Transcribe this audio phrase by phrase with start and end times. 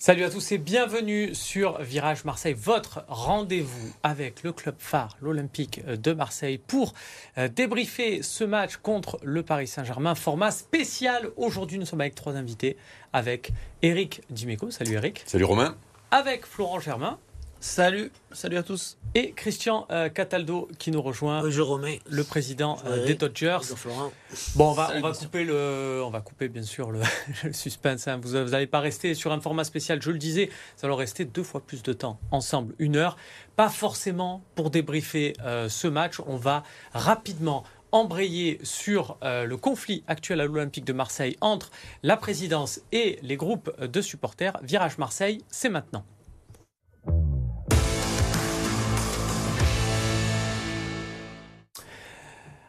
[0.00, 5.84] Salut à tous et bienvenue sur Virage Marseille, votre rendez-vous avec le club phare, l'Olympique
[5.84, 6.94] de Marseille, pour
[7.36, 10.14] euh, débriefer ce match contre le Paris Saint-Germain.
[10.14, 11.30] Format spécial.
[11.36, 12.76] Aujourd'hui, nous sommes avec trois invités,
[13.12, 13.50] avec
[13.82, 14.70] Eric Dimeco.
[14.70, 15.24] Salut Eric.
[15.26, 15.74] Salut Romain.
[16.12, 17.18] Avec Florent Germain.
[17.60, 18.98] Salut, salut à tous.
[19.16, 21.42] Et Christian euh, Cataldo qui nous rejoint.
[21.42, 21.96] Bonjour Romain.
[22.08, 23.58] Le président euh, des Dodgers.
[23.70, 24.12] Bonjour.
[24.54, 27.00] Bon, on va, on va couper le, on va couper bien sûr le,
[27.44, 28.06] le suspense.
[28.06, 28.20] hein.
[28.22, 30.50] Vous n'allez pas rester sur un format spécial, je le disais.
[30.78, 33.16] Nous allons rester deux fois plus de temps ensemble, une heure.
[33.56, 36.20] Pas forcément pour débriefer euh, ce match.
[36.28, 41.70] On va rapidement embrayer sur euh, le conflit actuel à l'Olympique de Marseille entre
[42.04, 44.56] la présidence et les groupes de supporters.
[44.62, 46.04] Virage Marseille, c'est maintenant.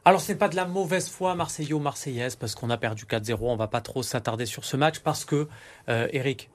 [0.05, 3.37] Alors, ce n'est pas de la mauvaise foi marseillais-marseillaise parce qu'on a perdu 4-0.
[3.41, 5.47] On va pas trop s'attarder sur ce match parce que,
[5.89, 6.49] euh, Eric,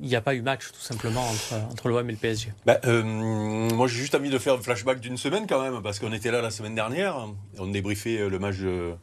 [0.00, 2.52] il n'y a pas eu match tout simplement entre, entre l'OM et le PSG.
[2.66, 5.98] Bah, euh, moi, j'ai juste envie de faire un flashback d'une semaine quand même, parce
[5.98, 7.28] qu'on était là la semaine dernière.
[7.58, 8.94] On débriefait euh, le match de,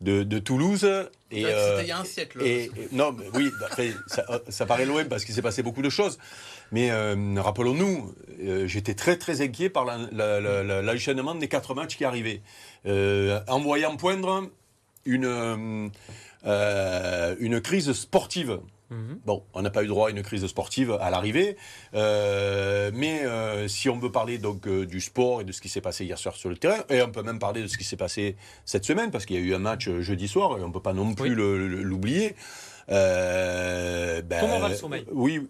[0.00, 0.84] de, de Toulouse.
[1.30, 2.42] Et, C'était euh, il y a un siècle.
[2.42, 5.82] et- et- non, mais oui, après, ça, ça paraît loin parce qu'il s'est passé beaucoup
[5.82, 6.18] de choses.
[6.72, 8.12] Mais euh, rappelons-nous,
[8.42, 12.04] euh, j'étais très très inquiet par la- la- la- la- l'enchaînement des quatre matchs qui
[12.04, 12.42] arrivaient.
[12.86, 14.48] Euh, en voyant poindre
[15.04, 15.88] une, euh,
[16.46, 18.60] euh, une crise sportive.
[18.90, 19.18] Mhm.
[19.26, 21.56] Bon, on n'a pas eu droit à une crise sportive à l'arrivée,
[21.94, 25.68] Euh, mais euh, si on veut parler donc euh, du sport et de ce qui
[25.68, 27.82] s'est passé hier soir sur le terrain, et on peut même parler de ce qui
[27.84, 30.68] s'est passé cette semaine, parce qu'il y a eu un match jeudi soir, et on
[30.68, 31.82] ne peut pas non plus Oui.
[31.82, 32.36] l'oublier.
[32.88, 35.04] Ben, Comment va le sommeil?
[35.10, 35.48] Oui,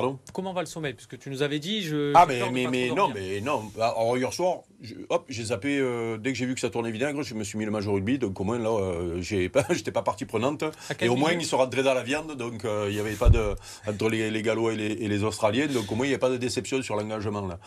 [0.00, 0.94] pardon Comment va le sommeil?
[0.94, 1.82] Puisque tu nous avais dit.
[1.82, 3.70] Je, ah mais, mais, non mais non.
[3.80, 6.92] Alors hier soir je- hop j'ai zappé euh, dès que j'ai vu que ça tournait
[6.92, 8.18] vinaigre je me suis mis le major rugby.
[8.18, 10.62] Donc au moins là euh, pas j'étais pas partie prenante.
[11.00, 12.36] Et au moins ils se rentraient dans la viande.
[12.36, 13.54] Donc euh, il y avait pas de
[13.88, 15.66] entre les, les Gallois et les, et les Australiens.
[15.66, 17.58] Donc au moins il n'y a pas de déception sur l'engagement là.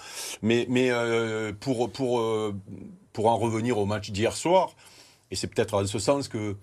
[0.41, 2.55] Mais mais euh, pour pour euh,
[3.11, 4.73] pour en revenir au match d'hier soir
[5.31, 6.55] et c'est peut-être en ce sens que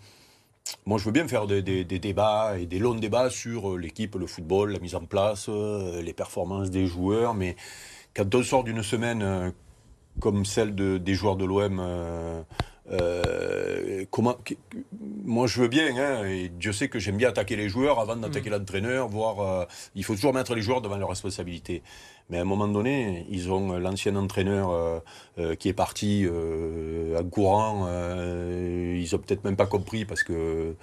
[0.87, 4.27] moi, je veux bien faire des, débats et des longs débats sur euh, l'équipe, le
[4.27, 7.35] football, la mise en place, euh, les performances des joueurs.
[7.35, 7.57] Mais
[8.15, 9.51] quand on sort d'une semaine euh,
[10.21, 11.81] comme celle de- des joueurs de l'OM,
[12.91, 14.37] euh, comment,
[15.25, 18.17] moi, je veux bien, hein, et Dieu sait que j'aime bien attaquer les joueurs avant
[18.17, 21.83] d'attaquer l'entraîneur, voire euh, il faut toujours mettre les joueurs devant leurs responsabilités.
[22.31, 25.01] Mais à un moment donné, ils ont euh, l'ancien entraîneur euh,
[25.39, 27.87] euh, qui est parti euh, en courant.
[27.89, 30.75] euh, ils ont peut-être même pas compris parce que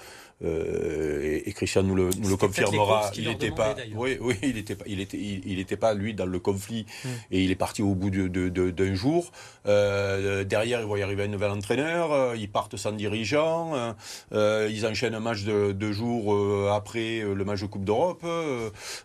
[0.43, 3.09] euh, et, et Christian nous le, nous confirmera.
[3.17, 3.75] Il n'était pas.
[3.95, 4.83] Oui, oui, il était pas.
[4.87, 5.17] Il était.
[5.17, 7.07] Il, il était pas lui dans le conflit Mm.
[7.31, 9.31] et il est parti au bout de- de- de- d'un jour.
[9.65, 12.11] Euh, derrière, il va y arriver un nouvel entraîneur.
[12.11, 13.71] euh, ils partent sans dirigeant.
[14.33, 16.35] euh, ils enchaînent un match de deux jours
[16.71, 18.23] après le match de Coupe d'Europe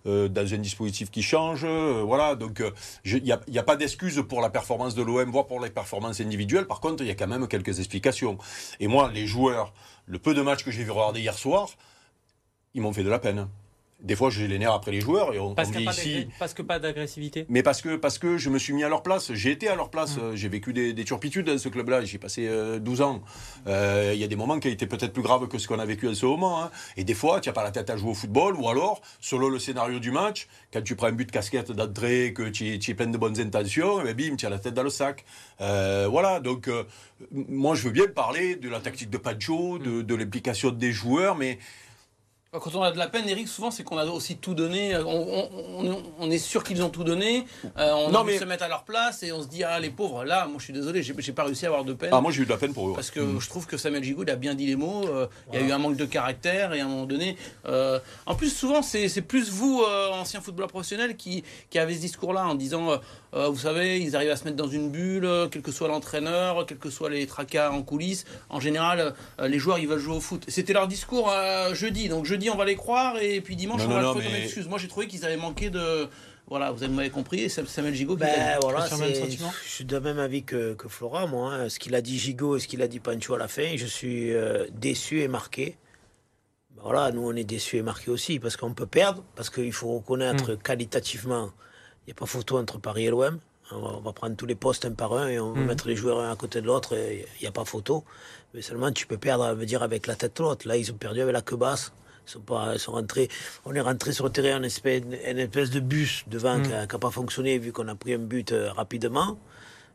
[0.04, 1.64] dans un dispositif qui change.
[1.64, 2.34] voilà.
[2.34, 2.62] Donc,
[3.04, 6.66] il n'y a pas d'excuse pour la performance de l'OM, voire pour les performances individuelles.
[6.66, 8.38] Par contre, il y a quand même quelques explications.
[8.80, 9.72] Et moi, les joueurs,
[10.06, 11.70] le peu de matchs que j'ai vu regarder hier soir,
[12.74, 13.48] ils m'ont fait de la peine.
[14.02, 16.28] Des fois, j'ai les nerfs après les joueurs et on, Parce on dit ici.
[16.38, 17.44] parce que pas d'agressivité.
[17.50, 19.74] Mais parce que, parce que je me suis mis à leur place, j'ai été à
[19.74, 20.20] leur place, Mm.
[20.20, 23.20] euh, j'ai vécu des, des turpitudes dans ce club-là, j'ai passé euh, 12 ans.
[23.66, 25.84] Euh, Il y a des moments qui étaient peut-être plus graves que ce qu'on a
[25.84, 26.62] vécu en ce moment.
[26.62, 26.70] hein.
[26.96, 29.48] Et des fois, tu n'as pas la tête à jouer au football, ou alors, selon
[29.50, 32.78] le scénario du match, quand tu prends un but de casquette d'entrée, que tu, es-
[32.78, 34.90] tu es plein de bonnes intentions, eh ben, bim, tu as la tête dans le
[34.90, 35.24] sac.
[35.60, 36.84] Euh, voilà, donc euh,
[37.30, 41.36] moi je veux bien parler de la tactique de Pancho, de, de l'implication des joueurs,
[41.36, 41.58] mais
[42.52, 44.96] Quand on a de la peine, Eric, souvent c'est qu'on a aussi tout donné.
[44.96, 45.48] On,
[46.18, 47.44] on- est sûr qu'ils ont tout donné.
[47.78, 49.46] euh, on Non, a envie mais- de se mettre à leur place et on se
[49.46, 50.24] dit ah les pauvres.
[50.24, 52.10] Là, moi je suis désolé, j'ai j'ai pas réussi à avoir de peine.
[52.12, 52.92] ah, moi j'ai eu de la peine pour eux.
[52.92, 55.06] Parce que je trouve que Samuel Gigoud a bien dit les mots.
[55.06, 57.36] euh, Il y a eu un manque de caractère et à un moment donné.
[57.66, 61.94] euh, en plus, souvent, c'est c'est plus vous, euh, anciens footballeurs professionnels, qui, qui avez
[61.94, 62.98] ce discours-là en disant
[63.34, 65.88] euh, vous savez, ils arrivent à se mettre dans une bulle, euh, quel que soit
[65.88, 68.24] l'entraîneur, quels que soient les tracas en coulisses.
[68.48, 70.44] En général, euh, les joueurs, ils veulent jouer au foot.
[70.48, 72.08] C'était leur discours euh, jeudi.
[72.08, 74.14] Donc jeudi, on va les croire et puis dimanche, Non, on non, va le non,
[74.14, 74.68] comme mais- excuse.
[74.68, 76.08] Moi, j'ai trouvé qu'ils avaient manqué de.
[76.48, 77.42] Voilà, vous m'avez compris.
[77.42, 81.52] et Samuel Gigot Ben voilà, je suis de même avis que, que Flora, moi.
[81.54, 81.68] hein.
[81.68, 83.86] Ce qu'il a dit Gigot et ce qu'il a dit Pancho à la fin, je
[83.86, 85.76] suis euh, déçu et marqué.
[86.82, 89.92] Voilà, nous on est déçus et marqués aussi parce qu'on peut perdre, parce qu'il faut
[89.98, 91.52] reconnaître qualitativement, il
[92.10, 93.38] n'y a pas photo entre Paris et l'OM.
[93.72, 96.18] On va, prendre tous les postes un par un et on va mettre les joueurs
[96.18, 98.04] un à côté de l'autre il n'y a pas photo.
[98.52, 100.66] Mais seulement tu peux perdre, dire, avec la tête de l'autre.
[100.66, 101.92] Là, ils ont perdu avec la queue basse.
[102.26, 103.28] Ils sont pas, ils sont rentrés,
[103.64, 106.86] on est rentré sur le terrain en espèce, une espèce de bus devant qui n'a
[106.86, 109.38] pas fonctionné vu qu'on a pris un but euh, rapidement.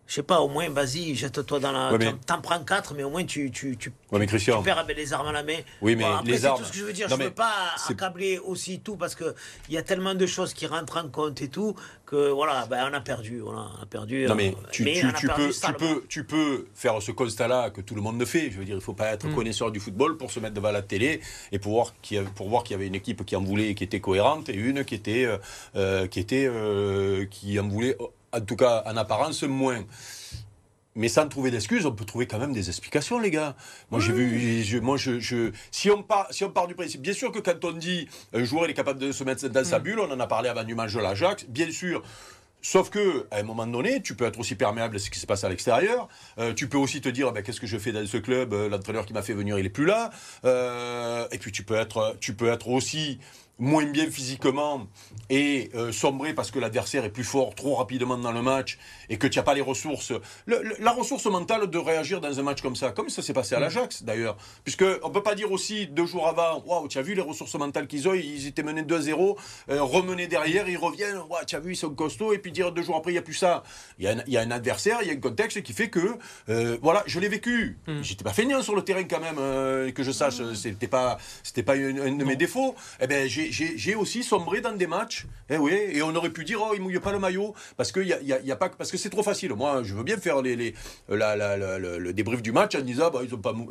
[0.08, 1.92] Je sais pas, au moins, vas-y, jette-toi dans la.
[1.92, 4.60] Ouais, mais- T'en prends quatre, mais au moins tu, tu, tu, Ouais, mais Christian.
[4.60, 5.58] tu perds avec les armes à la main.
[5.82, 7.10] Oui, mais Bon, après, les c'est armes- tout ce que je veux dire.
[7.10, 7.52] Non, je mais veux pas
[7.90, 9.34] accabler aussi tout parce que
[9.68, 11.76] il y a tellement de choses qui rentrent en compte et tout
[12.06, 13.40] que voilà, ben, on a perdu.
[13.40, 14.28] Voilà, on a perdu.
[14.28, 15.78] Non mais euh, tu, mais tu- on a tu perdu peux, tu, salement.
[15.80, 18.52] peux, tu peux faire ce constat-là que tout le monde le fait.
[18.52, 20.72] Je veux dire, il ne faut pas être connaisseur du football pour se mettre devant
[20.72, 21.20] la télé
[21.52, 23.42] et pour voir qu'il y, a- pour voir qu'il y avait une équipe qui en
[23.42, 25.38] voulait et qui était cohérente et une qui était, euh,
[25.76, 27.98] euh, qui, était euh, qui en voulait,
[28.36, 29.84] en tout cas en apparence, moins.
[30.98, 33.56] Mais sans trouver d'excuses, on peut trouver quand même des explications, les gars.
[33.92, 37.02] Moi, j'ai vu, je, moi, je, je- si on part, si on part du principe,
[37.02, 39.66] bien sûr que quand on dit un joueur il est capable de se mettre dans
[39.66, 42.02] sa bulle, on en a parlé avant du match de l'Ajax, bien sûr.
[42.62, 45.28] Sauf que, à un moment donné, tu peux être aussi perméable à ce qui se
[45.28, 46.08] passe à l'extérieur.
[46.40, 48.54] Euh, tu peux aussi te dire, ben, qu'est-ce que je fais dans ce club?
[48.54, 50.10] Euh, L'entraîneur qui m'a fait venir, il est plus là.
[50.46, 53.20] Euh, et puis, tu peux être, tu peux être aussi
[53.58, 54.88] moins bien physiquement
[55.30, 58.78] et euh, sombrer parce que l'adversaire est plus fort trop rapidement dans le match
[59.10, 60.12] et que tu n'as pas les ressources.
[60.46, 63.34] Le- le- la ressource mentale de réagir dans un match comme ça, comme ça s'est
[63.34, 64.36] passé à l'Ajax d'ailleurs.
[64.66, 67.56] Puisque on peut pas dire aussi deux jours avant, waouh, tu as vu les ressources
[67.56, 69.38] mentales qu'ils ont, ils étaient menés 2-0,
[69.70, 72.72] euh, remenés derrière, ils reviennent, waouh, tu as vu, ils sont costauds, et puis dire
[72.74, 73.64] deux jours après, il n'y a plus ça.
[74.00, 75.72] Il y, a un- il y a un adversaire, il y a un contexte qui
[75.74, 76.18] fait que,
[76.50, 77.78] euh, voilà, je l'ai vécu.
[78.02, 81.76] J'étais pas feignant sur le terrain quand même, que je sache, c'était pas, c'était pas
[81.76, 82.76] un, un de mes défauts.
[83.02, 86.44] Eh ben, j'ai- j'ai aussi sombré dans des matchs, eh oui, et on aurait pu
[86.44, 88.98] dire, oh, il mouille pas le maillot, parce que, y y a- pas, parce que
[88.98, 89.54] c'est trop facile.
[89.54, 90.74] Moi, je veux bien faire les, les,
[91.10, 93.30] le, débrief du match en disant, bah, ils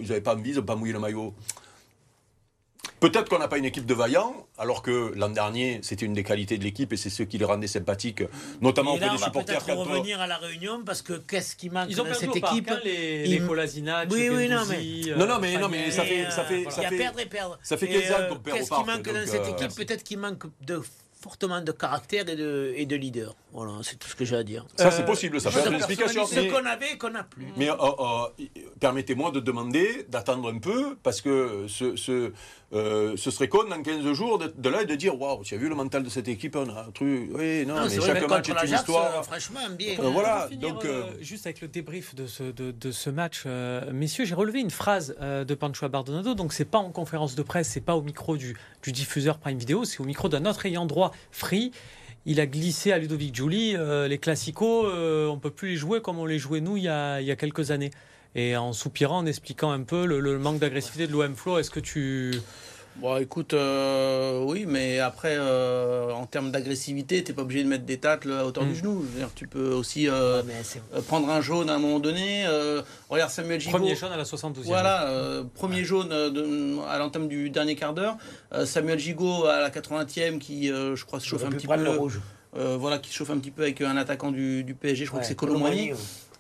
[0.09, 1.35] n'avaient pas, pas envie, ils n'ont pas mouillé le maillot.
[3.01, 6.23] Peut-être qu'on n'a pas une équipe de vaillants, alors que l'an dernier, c'était une des
[6.25, 8.23] qualités de l'équipe et c'est ce qui les rendait sympathiques,
[8.63, 9.59] notamment Et là, auprès on des va supporters.
[9.63, 12.11] peut-être quand on- revenir à la réunion parce que qu'est-ce qui manque Ils ont dans
[12.11, 15.39] perdu cette parc, équipe hein, les, Ils- les Kolasinac, Oui, oui, non, Guendouzi, Non, non,
[15.39, 17.27] mais- non, mais ça fait- ça fait- euh, ça il y a fait- perdre et
[17.27, 17.59] perdre.
[17.63, 19.51] ça fait Et, 15 ans euh, qu'on perd au Qu'est-ce qui manque dans cette euh,
[19.57, 20.81] équipe Peut-être qu'il manque de
[21.25, 23.35] fortement de caractère et de, et de leader.
[23.53, 24.67] Voilà, c'est tout ce que j'ai à dire.
[24.77, 26.27] Ça, Euh, c'est possible, ça peut être une explication.
[26.27, 27.47] Ce Mais, qu'on avait et qu'on n'a plus.
[27.57, 28.45] mais, euh, euh,
[28.81, 32.33] permettez-moi de demander, d'attendre un peu, parce que ce, ce,
[32.73, 35.55] euh, ce serait con dans 15 jours de, de là et de dire Waouh, tu
[35.55, 37.31] as vu le mental de cette équipe On a un truc.
[37.33, 39.19] Oui, non, Non, mais chaque mais match est une histoire.
[39.19, 39.95] euh, franchement, bien.
[40.01, 43.45] Euh, voilà, donc, euh, euh, juste avec le débrief de ce, de, de ce match,
[43.47, 46.35] euh, messieurs, j'ai relevé une phrase euh, de Pancho Bardonado.
[46.35, 49.59] Donc, c'est pas en conférence de presse, c'est pas au micro du, du diffuseur Prime
[49.59, 51.73] Video, c'est au micro d'un autre ayant droit Free.
[52.27, 56.01] Il a glissé à Ludovic Giuli euh, les classicos, euh, on peut plus les jouer
[56.01, 57.91] comme on les jouait nous il y a, quelques années.
[58.35, 61.71] Et en soupirant, en expliquant un peu le, le manque d'agressivité de l'OM Flo, est-ce
[61.71, 62.33] que tu.
[62.97, 67.85] Bon, écoute, euh, oui, mais après, euh, en termes d'agressivité, t'es pas obligé de mettre
[67.85, 68.69] des tacles à hauteur Mm.
[68.69, 69.05] du genou.
[69.05, 70.43] Je veux dire, tu peux aussi euh,
[70.95, 72.45] euh, prendre un jaune à un moment donné.
[72.47, 73.77] euh, regarde Samuel Gigot.
[73.79, 74.63] Premier jaune à la 72e.
[74.67, 78.17] Voilà, euh, premier jaune de- à l'entame du dernier quart d'heure.
[78.53, 81.77] Euh, Samuel Gigot à la 80e qui, euh, je crois, se chauffe un petit peu.
[81.77, 82.21] le rouge.
[82.57, 85.11] euh, voilà, qui se chauffe un petit peu avec un attaquant du, du PSG, je
[85.11, 85.91] crois Ouais, que c'est Colomboigny.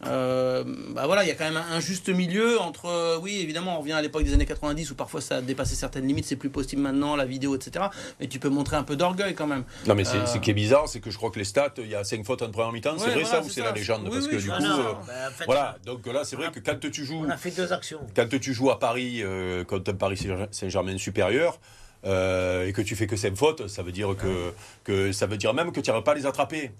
[0.06, 3.76] Euh, bah voilà, il y a quand même un, juste milieu entre, euh, oui, évidemment,
[3.76, 6.36] on revient à l'époque des années 90 où parfois ça a dépassé certaines limites, c'est
[6.36, 7.86] plus possible maintenant, la vidéo, etc.
[8.20, 9.64] Mais tu peux montrer un peu d'orgueil quand même.
[9.86, 11.74] Non, mais c'est Euh, ce qui est bizarre, c'est que je crois que les stats,
[11.78, 12.98] il y a 5 fautes en première mi-temps.
[12.98, 14.02] c'est vrai voilà, ça ou c'est c'est la légende?
[14.04, 14.54] Oui, Parce oui, que du coup.
[14.54, 17.24] Euh, bah, fait, voilà, donc là, c'est vrai que quand tu joues.
[17.26, 18.00] On a fait deux actions.
[18.14, 19.22] quand tu joues à Paris
[19.66, 21.58] contre un Paris Saint-Germain supérieur
[22.04, 24.52] et que tu fais que 5 fautes, ça veut dire que,
[24.84, 26.70] que ça veut dire même que tu n'arrives pas à les attraper.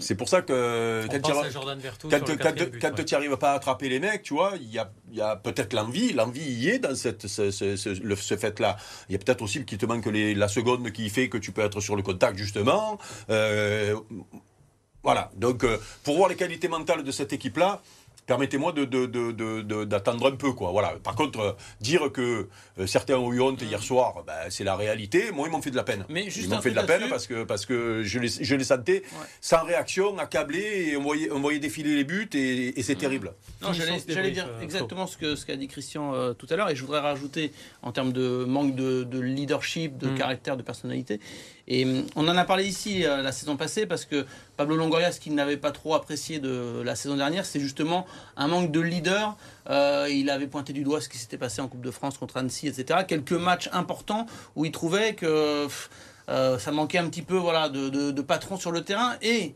[0.00, 1.06] C'est pour ça que
[2.80, 5.36] quand tu n'arrives pas à attraper les mecs, tu vois, il y a, y a
[5.36, 8.76] peut-être l'envie, l'envie y est dans cette, ce, ce- ce- le- ce fait-là.
[9.08, 11.52] Il y a peut-être aussi qu'il te manque les- la seconde qui fait que tu
[11.52, 12.98] peux être sur le contact, justement.
[13.30, 13.94] Euh,
[15.02, 17.82] voilà, donc euh, pour voir les qualités mentales de cette équipe-là,
[18.26, 20.52] permettez-moi de, de- de- de- de- d'attendre un peu.
[20.52, 20.70] Quoi.
[20.70, 20.94] Voilà.
[21.02, 22.48] Par contre, euh, dire que
[22.78, 25.30] euh, certains ont eu honte hier soir, ben, c'est la réalité.
[25.32, 26.04] Moi, ils m'ont fait de la peine.
[26.08, 28.54] Mais juste ils m'ont fait de la peine parce que, parce que je, les, je
[28.54, 29.02] les sentais
[29.40, 33.32] sans réaction, accablés, et on voyait, on voyait défiler les buts, et, et c'est terrible.
[33.60, 36.76] Non, Finissons j'allais, dire euh, exactement ce, qu'a dit Christian euh, tout à l'heure, et
[36.76, 37.52] je voudrais rajouter
[37.82, 40.14] en termes de manque de, de leadership, de Mm.
[40.16, 41.20] caractère, de personnalité.
[41.68, 44.26] Et hum, on en a parlé ici euh, la saison passée parce que
[44.56, 48.48] Pablo Longoria, ce qu'il n'avait pas trop apprécié de la saison dernière, c'est justement un
[48.48, 49.36] manque de leader.
[49.70, 52.36] Euh, il avait pointé du doigt ce qui s'était passé en Coupe de France contre
[52.36, 53.00] Annecy, etc.
[53.06, 54.26] Quelques matchs importants
[54.56, 55.68] où il trouvait que
[56.28, 59.14] euh, ça manquait un petit peu voilà, de, de, patron sur le terrain.
[59.22, 59.54] Et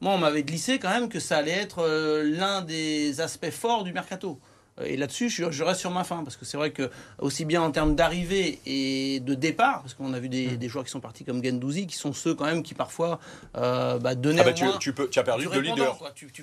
[0.00, 1.86] moi, on m'avait glissé quand même que ça allait être
[2.24, 4.38] l'un des aspects forts du mercato.
[4.80, 7.44] Euh, Et là-dessus, je, je reste sur ma fin, parce que c'est vrai que, aussi
[7.44, 10.90] bien en termes d'arrivée et de départ, parce qu'on a vu des, des joueurs qui
[10.90, 13.20] sont partis comme Gendouzi, qui sont ceux quand même qui parfois
[13.56, 16.12] euh, bah, donnaient Ah au tu, moins tu, peux, tu as perdu du deux leaders.
[16.14, 16.42] Tu, tu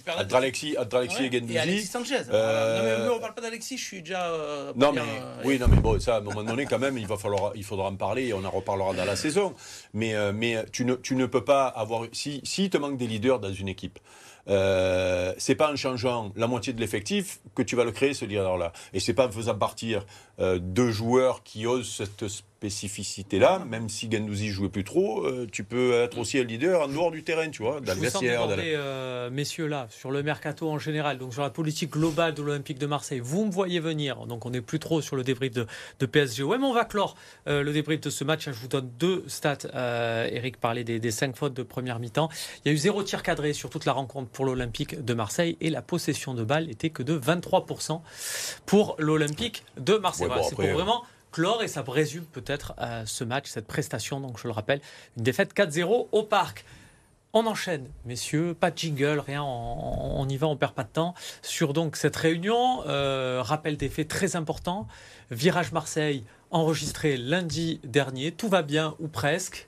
[1.22, 1.58] Ouais, et Gendouzi.
[1.58, 2.22] Alexis Sanchez.
[2.32, 4.28] Euh, Non, mais, on parle pas d'Alexis, je suis déjà.
[4.30, 5.02] euh, Non mais
[5.46, 7.64] oui non mais bon ça à un moment donné quand même il va falloir il
[7.64, 9.54] faudra en parler et on en reparlera dans la saison
[9.94, 13.08] mais mais tu ne tu ne peux pas avoir si si il te manque des
[13.08, 14.00] leaders dans une équipe
[14.48, 18.26] euh, c'est pas en changeant la moitié de l'effectif que tu vas le créer ce
[18.26, 18.72] leader-là.
[18.94, 20.06] Et c'est pas en faisant partir
[20.40, 22.26] euh, deux joueurs qui osent cette
[22.60, 26.88] spécificité-là, même si Gendouzi jouait plus trop, euh, tu peux être aussi un leader en
[26.88, 28.48] dehors du terrain, tu vois, dans le vestiaire.
[28.76, 32.78] euh, messieurs, là, sur le mercato en général, donc sur la politique globale de l'Olympique
[32.78, 33.22] de Marseille.
[33.24, 35.68] Vous me voyez venir, donc on n'est plus trop sur le débrief de,
[36.00, 36.44] de PSG.
[36.44, 37.16] Ouais, mais on va clore
[37.48, 38.46] euh, le débrief de ce match.
[38.46, 39.58] Je vous donne deux stats.
[39.74, 42.30] Euh, Eric parlait des, des cinq fautes de première mi-temps.
[42.66, 45.56] Il y a eu zéro tir cadré sur toute la rencontre pour l'Olympique de Marseille
[45.62, 48.02] et la possession de balle était que de 23%
[48.66, 50.28] pour l'Olympique de Marseille.
[50.28, 53.68] Ouais, Voilà, bon, C'est pour vraiment clore et ça résume peut-être euh, ce match, cette
[53.68, 54.20] prestation.
[54.20, 54.82] Donc je le rappelle,
[55.18, 56.66] une défaite 4-0 au parc.
[57.32, 61.14] On enchaîne, messieurs, pas de jingle, rien, on, y va, on perd pas de temps.
[61.44, 64.88] Sur donc cette réunion, euh, rappel des faits très important.
[65.30, 69.68] Virage Marseille enregistré lundi dernier, tout va bien ou presque.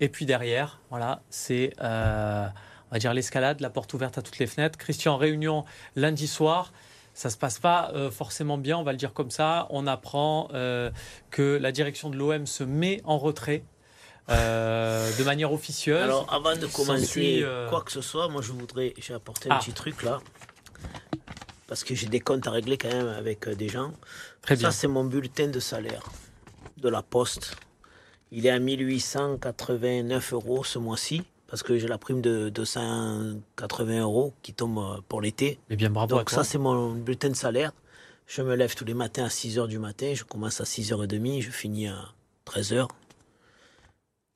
[0.00, 2.48] Et puis derrière, voilà, c'est euh,
[2.90, 4.78] on l'escalade, la porte ouverte à toutes les fenêtres.
[4.78, 6.72] Christian, réunion lundi soir.
[7.16, 9.66] Ça se passe pas euh, forcément bien, on va le dire comme ça.
[9.70, 10.90] On apprend euh,
[11.30, 13.64] que la direction de l'OM se met en retrait
[14.28, 16.02] euh, de manière officieuse.
[16.02, 18.92] Alors, avant de commencer quoi que ce soit, moi, je voudrais.
[18.98, 19.54] J'ai apporté Ah.
[19.56, 20.20] un petit truc là.
[21.66, 23.92] Parce que j'ai des comptes à régler quand même avec des gens.
[24.42, 24.70] Très bien.
[24.70, 26.02] Ça, c'est mon bulletin de salaire
[26.76, 27.56] de la Poste.
[28.30, 31.22] Il est à 1889 euros ce mois-ci.
[31.48, 35.58] Parce que j'ai la prime de 280 euros qui tombe euh, pour l'été.
[35.70, 36.38] Mais bien bravo à Donc toi.
[36.38, 37.72] ça, c'est mon bulletin de salaire.
[38.26, 40.12] Je me lève tous les matins à 6h du matin.
[40.14, 41.40] Je commence à 6h30.
[41.42, 41.96] Je finis à
[42.46, 42.88] 13h.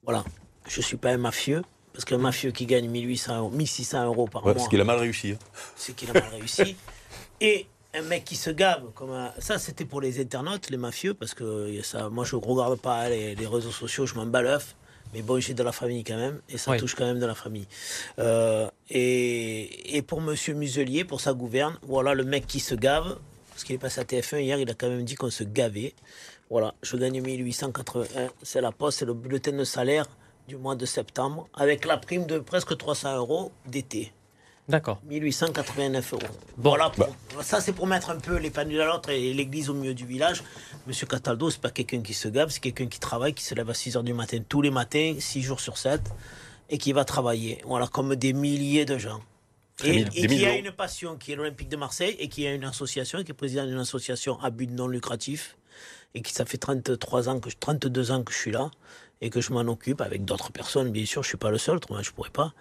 [0.04, 0.24] Voilà.
[0.68, 1.62] Je ne suis pas un mafieux.
[1.92, 4.84] Parce qu'un mafieux qui gagne 1800 euros, 1600 euros par Ouais, mois, parce qu'il a
[4.84, 5.32] mal réussi.
[5.32, 5.38] hein.
[5.74, 6.76] c'est qu'il a mal réussi.
[7.40, 11.14] Et un mec qui se gave, comme un- ça c'était pour les internautes, les mafieux,
[11.14, 14.40] parce que ça, moi je ne regarde pas les, les réseaux sociaux, je m'en bats
[14.40, 14.76] l'œuf.
[15.14, 16.76] Mais bon, j'ai de la famille quand même, et ça Oui.
[16.78, 17.66] touche quand même de la famille.
[18.18, 23.18] Euh, et, et pour Monsieur Muselier, pour sa gouverne, voilà le mec qui se gave,
[23.50, 25.94] parce qu'il est passé à TF1 hier, il a quand même dit qu'on se gavait.
[26.48, 30.06] Voilà, je gagne 1881, c'est la poste, c'est le bulletin de salaire
[30.48, 34.12] du mois de septembre, avec la prime de presque 300 euros d'été.
[34.70, 35.00] D'accord.
[35.08, 36.22] 1889 euros.
[36.56, 36.70] Bon.
[36.70, 37.08] voilà, pour-
[37.42, 40.06] ça c'est pour mettre un peu les pendules à l'autre et l'église au milieu du
[40.06, 40.42] village.
[40.86, 43.68] Monsieur Cataldo, c'est pas quelqu'un qui se gave, c'est quelqu'un qui travaille, qui se lève
[43.68, 46.00] à 6 heures du matin tous les matins, 6 jours sur 7,
[46.68, 47.60] et qui va travailler.
[47.66, 49.20] Voilà, comme des milliers de gens.
[49.82, 52.64] Et, et qui a une passion, qui est l'Olympique de Marseille, et qui a une
[52.64, 55.56] association, qui est président d'une association à but non lucratif,
[56.14, 58.70] et qui ça fait 33 ans, que, je- 32 ans que je suis là,
[59.22, 61.76] et que je m'en occupe avec d'autres personnes, bien sûr, je suis pas le seul,
[61.76, 62.52] autrement je pourrais pas.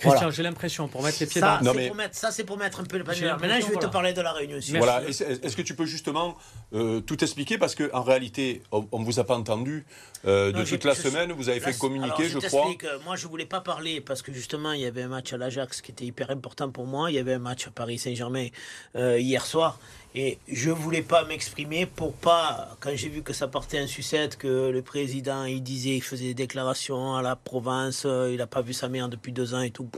[0.00, 0.30] Christian, Voilà.
[0.34, 2.56] j'ai l'impression, pour mettre les pieds Ça, dans Non, mais- pour mettre, ça, c'est pour
[2.56, 3.26] mettre un peu le panier.
[3.26, 4.56] Maintenant, je vais te parler de la réunion.
[4.56, 4.76] aussi.
[4.76, 5.02] Voilà.
[5.06, 6.36] Est-ce que tu peux justement
[6.72, 9.84] euh, tout expliquer Parce qu'en réalité, on ne vous a pas entendu
[10.26, 11.32] euh, de Non, toute la je- semaine.
[11.32, 12.70] Vous avez Là, fait communiquer, alors, je, crois.
[12.84, 15.36] euh, Moi, je voulais pas parler parce que justement, il y avait un match à
[15.36, 17.10] l'Ajax qui était hyper important pour moi.
[17.10, 18.48] Il y avait un match à Paris Saint-Germain
[18.96, 19.78] euh, hier soir.
[20.14, 24.36] Et je voulais pas m'exprimer pour pas, quand j'ai vu que ça partait en sucette,
[24.36, 28.48] que le président, il disait, il faisait des déclarations à la province, euh, il n'a
[28.48, 29.88] pas vu sa mère depuis deux ans et tout.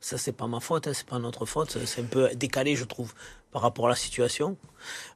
[0.00, 1.78] Ça, c'est pas ma faute, hein, c'est pas notre faute.
[1.86, 3.14] C'est un peu décalé, je trouve,
[3.52, 4.58] par rapport à la situation.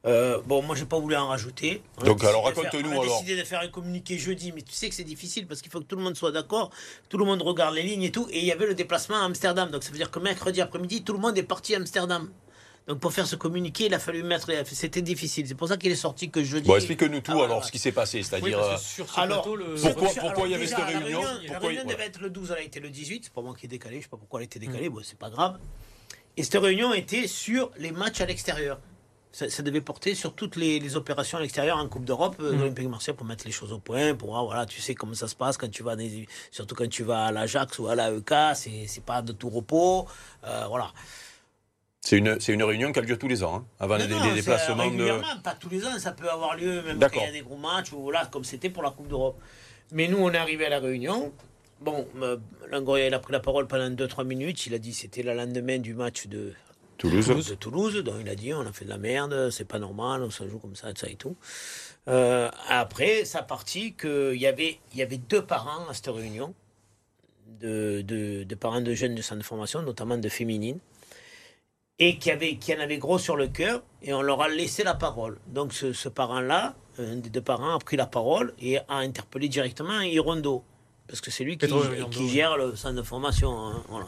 [0.07, 1.83] Euh, bon, moi, j'ai pas voulu en rajouter.
[1.99, 3.21] On a Donc, alors, raconte-nous, On a alors.
[3.21, 5.79] décidé de faire un communiqué jeudi, mais tu sais que c'est difficile parce qu'il faut
[5.79, 6.71] que tout le monde soit d'accord,
[7.07, 8.27] tout le monde regarde les lignes et tout.
[8.31, 9.69] Et il y avait le déplacement à Amsterdam.
[9.69, 12.27] Donc, ça veut dire que mercredi après-midi, tout le monde est parti à Amsterdam.
[12.87, 14.49] Donc, pour faire ce communiqué, il a fallu mettre.
[14.65, 15.47] C'était difficile.
[15.47, 16.67] C'est pour ça qu'il est sorti que jeudi.
[16.67, 17.61] Bon, explique-nous tout Ah, alors voilà.
[17.63, 18.23] ce qui s'est passé.
[18.23, 18.59] C'est-à-dire.
[18.59, 19.75] euh, sur ce Alors, plateau, le...
[19.75, 21.93] Pourquoi- alors, pourquoi il y avait déjà, cette la réunion La Pourquoi il- réunion voilà.
[21.93, 23.25] devait être le 12, elle a été le 18.
[23.25, 23.97] C'est pas moi qui ai décalé.
[23.97, 24.89] Je sais pas pourquoi elle a été décalée.
[24.89, 25.59] Bon, c'est pas grave.
[26.37, 28.79] Et cette réunion était sur les matchs à l'extérieur.
[29.31, 32.51] Ça, ça devait porter sur toutes les, les opérations à l'extérieur en Coupe d'Europe, euh,
[32.53, 34.95] de l'Olympique de Marseille, pour mettre les choses au point, pour voir, voilà, tu sais
[34.95, 37.87] comment ça se passe quand tu vas, des- surtout quand tu vas à l'Ajax ou
[37.89, 40.07] à l'AEK, c'est pas de tout repos,
[40.45, 40.91] euh, voilà.
[42.01, 44.15] C'est une, une réunion qui a lieu tous les ans, hein, avant les, Non, les
[44.15, 45.41] non, c'est déplacements de.
[45.43, 47.57] pas tous les ans, ça peut avoir lieu même quand il y a des gros
[47.57, 49.39] matchs, ou voilà, comme c'était pour la Coupe d'Europe.
[49.91, 51.33] Mais nous, on est arrivé à la réunion.
[51.81, 52.37] Bon, euh,
[52.69, 54.65] Langoria, il a pris la parole pendant 2-3 minutes.
[54.67, 56.53] Il a dit c'était le lendemain du match de,
[56.97, 57.27] Toulouse.
[57.27, 57.95] de Toulouse.
[58.03, 60.47] Donc il a dit on a fait de la merde, c'est pas normal, on se
[60.47, 61.35] joue comme ça, ça et tout.
[62.07, 66.53] Euh, après, ça partit qu'il y avait, y avait deux parents à cette réunion,
[67.59, 70.79] de, de, de parents de jeunes de centre de formation, notamment de féminines,
[71.99, 74.83] et qui, avait, qui en avaient gros sur le cœur, et on leur a laissé
[74.83, 75.37] la parole.
[75.47, 79.49] Donc ce, ce parent-là, un des deux parents, a pris la parole et a interpellé
[79.49, 80.63] directement Hirondo,
[81.07, 83.51] parce que c'est lui qui, gère le centre de formation.
[83.57, 84.07] hein, voilà.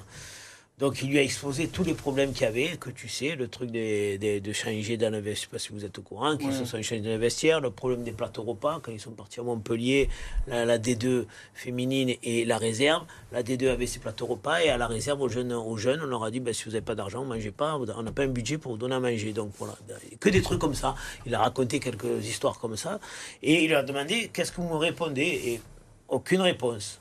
[0.81, 3.47] Donc il lui a exposé tous les problèmes qu'il y avait, que tu sais, le
[3.47, 6.01] truc des, des- de changer dans le vestiaire, je sais pas si vous êtes au
[6.01, 9.11] courant, qu'ils se sont changés dans vestiaire, le problème des plateaux repas, quand ils sont
[9.11, 10.09] partis à Montpellier,
[10.47, 14.77] la, la D2 féminine et la réserve, la D2 avait ses plateaux repas, et à
[14.77, 16.95] la réserve aux jeunes, aux jeunes on leur a dit, ben, si vous n'avez pas
[16.95, 19.33] d'argent, mangez pas, on n'a pas un budget pour vous donner à manger.
[19.33, 19.75] Donc voilà,
[20.19, 20.95] que des trucs comme ça.
[21.27, 22.99] Il a raconté quelques histoires comme ça,
[23.43, 25.21] et il leur a demandé, qu'est-ce que vous me répondez?
[25.45, 25.61] Et
[26.09, 26.99] aucune réponse.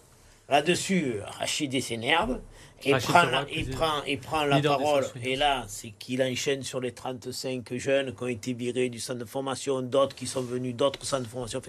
[0.50, 2.40] Là-dessus, Rachid s'énerve.
[2.86, 5.04] Rachid prend, il, prend, il prend la parole.
[5.22, 9.18] Et là, c'est qu'il enchaîne sur les 35 jeunes qui ont été virés du centre
[9.18, 11.60] de formation, d'autres qui sont venus d'autres centres de formation.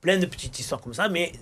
[0.00, 1.08] Plein de petites histoires comme ça.
[1.08, 1.32] Mais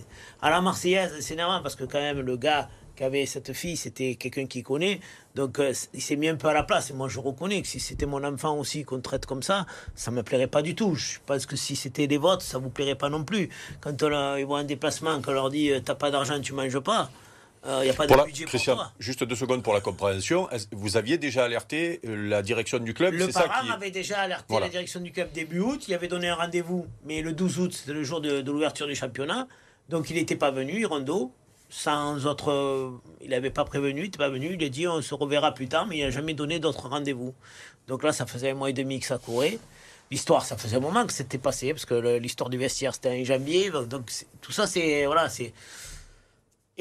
[0.41, 3.77] à la Marseillaise, c'est énervant parce que quand même, le gars qui avait cette fille,
[3.77, 5.01] c'était quelqu'un qui connaît.
[5.35, 6.91] Donc, euh, il s'est mis un peu à la place.
[6.91, 10.11] Et moi, je reconnais que si c'était mon enfant aussi qu'on traite comme ça, ça
[10.11, 10.95] me plairait pas du tout.
[10.95, 13.49] Je pense que si c'était les vôtres, ça vous plairait pas non plus.
[13.81, 16.53] Quand on, euh, ils vont en déplacement, qu'on leur dit, euh, t'as pas d'argent, tu
[16.53, 17.11] manges pas.
[17.63, 18.93] Il n'y a pas de la- budget Christian, pour toi.
[18.99, 20.49] juste deux secondes pour la compréhension.
[20.73, 23.13] Vous aviez déjà alerté euh, la direction du club?
[23.13, 23.37] Le qui.
[23.71, 24.67] avait déjà alerté Voilà.
[24.67, 25.85] la direction du club début août.
[25.87, 28.87] Il avait donné un rendez-vous, mais le 12 août, c'était le jour de, de l'ouverture
[28.87, 29.47] du championnat.
[29.91, 31.33] Donc il n'était pas venu, Rondo,
[31.69, 32.51] sans autre.
[32.51, 32.91] euh,
[33.21, 34.55] il n'avait pas prévenu, il n'était pas venu.
[34.59, 37.35] Il a dit on se reverra plus tard, mais il n'a jamais donné d'autres rendez-vous.
[37.89, 39.59] Donc là, ça faisait un mois et demi que ça courait.
[40.11, 43.25] L'histoire, ça faisait un moment que c'était passé, parce que l'histoire du vestiaire, c'était en
[43.25, 43.71] janvier.
[43.89, 45.05] Donc c'est- tout ça, c'est.
[45.07, 45.53] Voilà, c'est.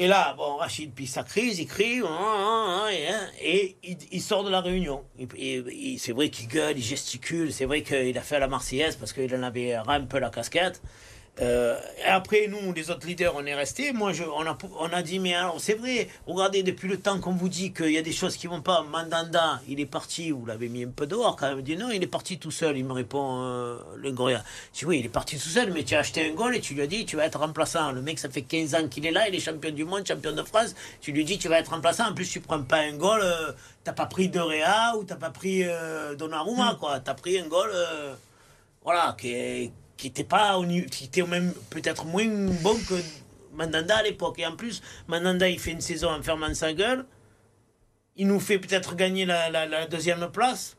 [0.00, 3.76] Et là, bon, Rachid, puis sa crise, il crie, hein, hein, hein, et,
[4.10, 5.04] il, sort de la réunion.
[5.98, 9.34] C'est vrai qu'il gueule, il gesticule, c'est vrai qu'il a fait la Marseillaise parce qu'il
[9.36, 10.80] en avait un peu la casquette.
[11.40, 13.92] Euh, après, nous, les autres leaders, on est restés.
[13.92, 17.18] Moi, je, on, a, on a dit, mais alors, c'est vrai, regardez, depuis le temps
[17.18, 20.32] qu'on vous dit qu'il y a des choses qui vont pas, Mandanda, il est parti,
[20.32, 21.60] vous l'avez mis un peu dehors quand même.
[21.60, 24.44] Il dit, non, il est parti tout seul, il me répond, euh, le Goria.
[24.74, 26.60] Je dis, oui, il est parti tout seul, mais tu as acheté un goal et
[26.60, 27.90] tu lui as dit, tu vas être remplaçant.
[27.92, 30.32] Le mec, ça fait 15 ans qu'il est là, il est champion du monde, champion
[30.32, 30.74] de France.
[31.00, 32.08] Tu lui dis, tu vas être remplaçant.
[32.10, 35.16] En plus, tu prends pas un goal, euh, t'as pas pris De Réa ou t'as
[35.16, 37.00] pas pris euh, Donnarumma, quoi.
[37.00, 38.14] T'as pris un goal, euh,
[38.84, 42.26] voilà, qui est- qui était pas au qui était même peut-être moins
[42.62, 42.94] bon que
[43.52, 44.38] Mandanda à l'époque.
[44.38, 47.04] Et en plus, Mandanda, il fait une saison en fermant sa gueule.
[48.16, 50.76] Il nous fait peut-être gagner la, la- la deuxième place.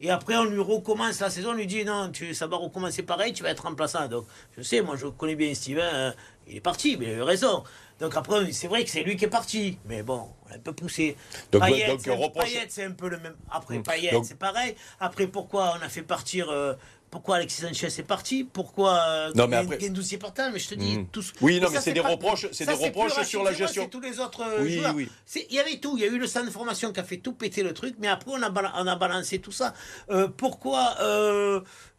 [0.00, 3.02] Et après, on lui recommence la saison, on lui dit non, tu, ça va recommencer
[3.02, 4.08] pareil, tu vas être remplaçant.
[4.08, 4.26] Donc,
[4.56, 6.14] je sais, moi, je connais bien Steven, hein,
[6.46, 7.62] il est parti, mais il a eu raison.
[7.98, 9.78] Donc après, c'est vrai que c'est lui qui est parti.
[9.86, 11.16] Mais bon, on l'a un peu poussé.
[11.50, 13.36] Donc, Payet, c'est un- reproche- peu le même.
[13.50, 13.82] Après, Hmm.
[13.84, 14.74] Payet, Donc- c'est pareil.
[15.00, 16.50] Après, pourquoi on a fait partir.
[16.50, 16.74] euh,
[17.10, 18.44] pourquoi Alexis Sanchez est parti?
[18.44, 20.42] Pourquoi euh, Non, mais après- est parti?
[20.52, 21.06] Mais je te dis, Mhm.
[21.08, 21.32] tous.
[21.40, 23.88] Oui, non, mais c'est des pas- reproches- c'est des reproches sur la gestion.
[23.88, 24.94] Tous les autres euh, Oui, joueurs.
[24.94, 25.08] oui.
[25.48, 25.96] Il y avait tout.
[25.96, 27.94] Il y a eu le centre de formation qui a fait tout péter le truc,
[27.98, 29.74] mais après, on a, bala- on a balancé tout ça.
[30.10, 30.96] Euh, pourquoi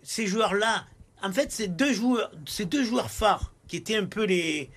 [0.03, 0.85] ces joueurs-là?
[1.23, 4.69] En fait, deux joueurs, ces deux joueurs phares qui étaient un peu les.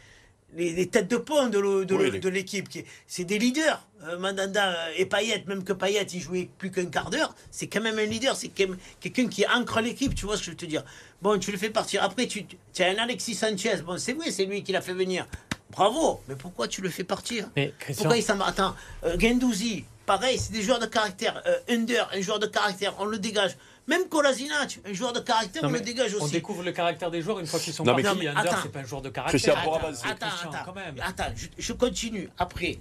[0.57, 1.59] Les, les têtes de pont de
[1.95, 2.69] Oui, l'équipe.
[2.69, 3.87] qui- C'est des leaders.
[4.05, 7.81] Euh, Mandanda et Payet, même que Payet, il jouait plus qu'un quart d'heure, c'est quand
[7.81, 8.35] même un leader.
[8.35, 10.83] C'est quelqu'un qui ancre l'équipe, tu vois ce que je veux te dire.
[11.23, 12.03] Bon, tu le fais partir.
[12.03, 13.77] Après, tu, tu as un Alexis Sanchez.
[13.85, 15.27] Bon, c'est vrai, c'est lui qui l'a fait venir.
[15.71, 16.21] Bravo.
[16.29, 18.47] Mais pourquoi tu le fais partir Mais Christian, pourquoi il s'en va?
[18.47, 21.43] Attends, euh, Gendouzi, pareil, c'est des joueurs de caractère.
[21.47, 23.57] Euh, Under, un joueur de caractère, on le dégage.
[23.91, 26.33] Même Kolasinac, un joueur de caractère, non, on le dégage on aussi.
[26.33, 28.19] découvre le caractère des joueurs une fois qu'ils sont Non, mais- partis.
[28.19, 28.63] Non, mais Under, attends.
[28.63, 29.53] c'est pas un joueur de caractère.
[29.59, 30.07] Attends, pour attends, avancer.
[30.09, 30.65] attends, Christian, attends.
[30.67, 30.95] quand même.
[31.03, 32.31] Attends, je, je continue.
[32.39, 32.79] Après,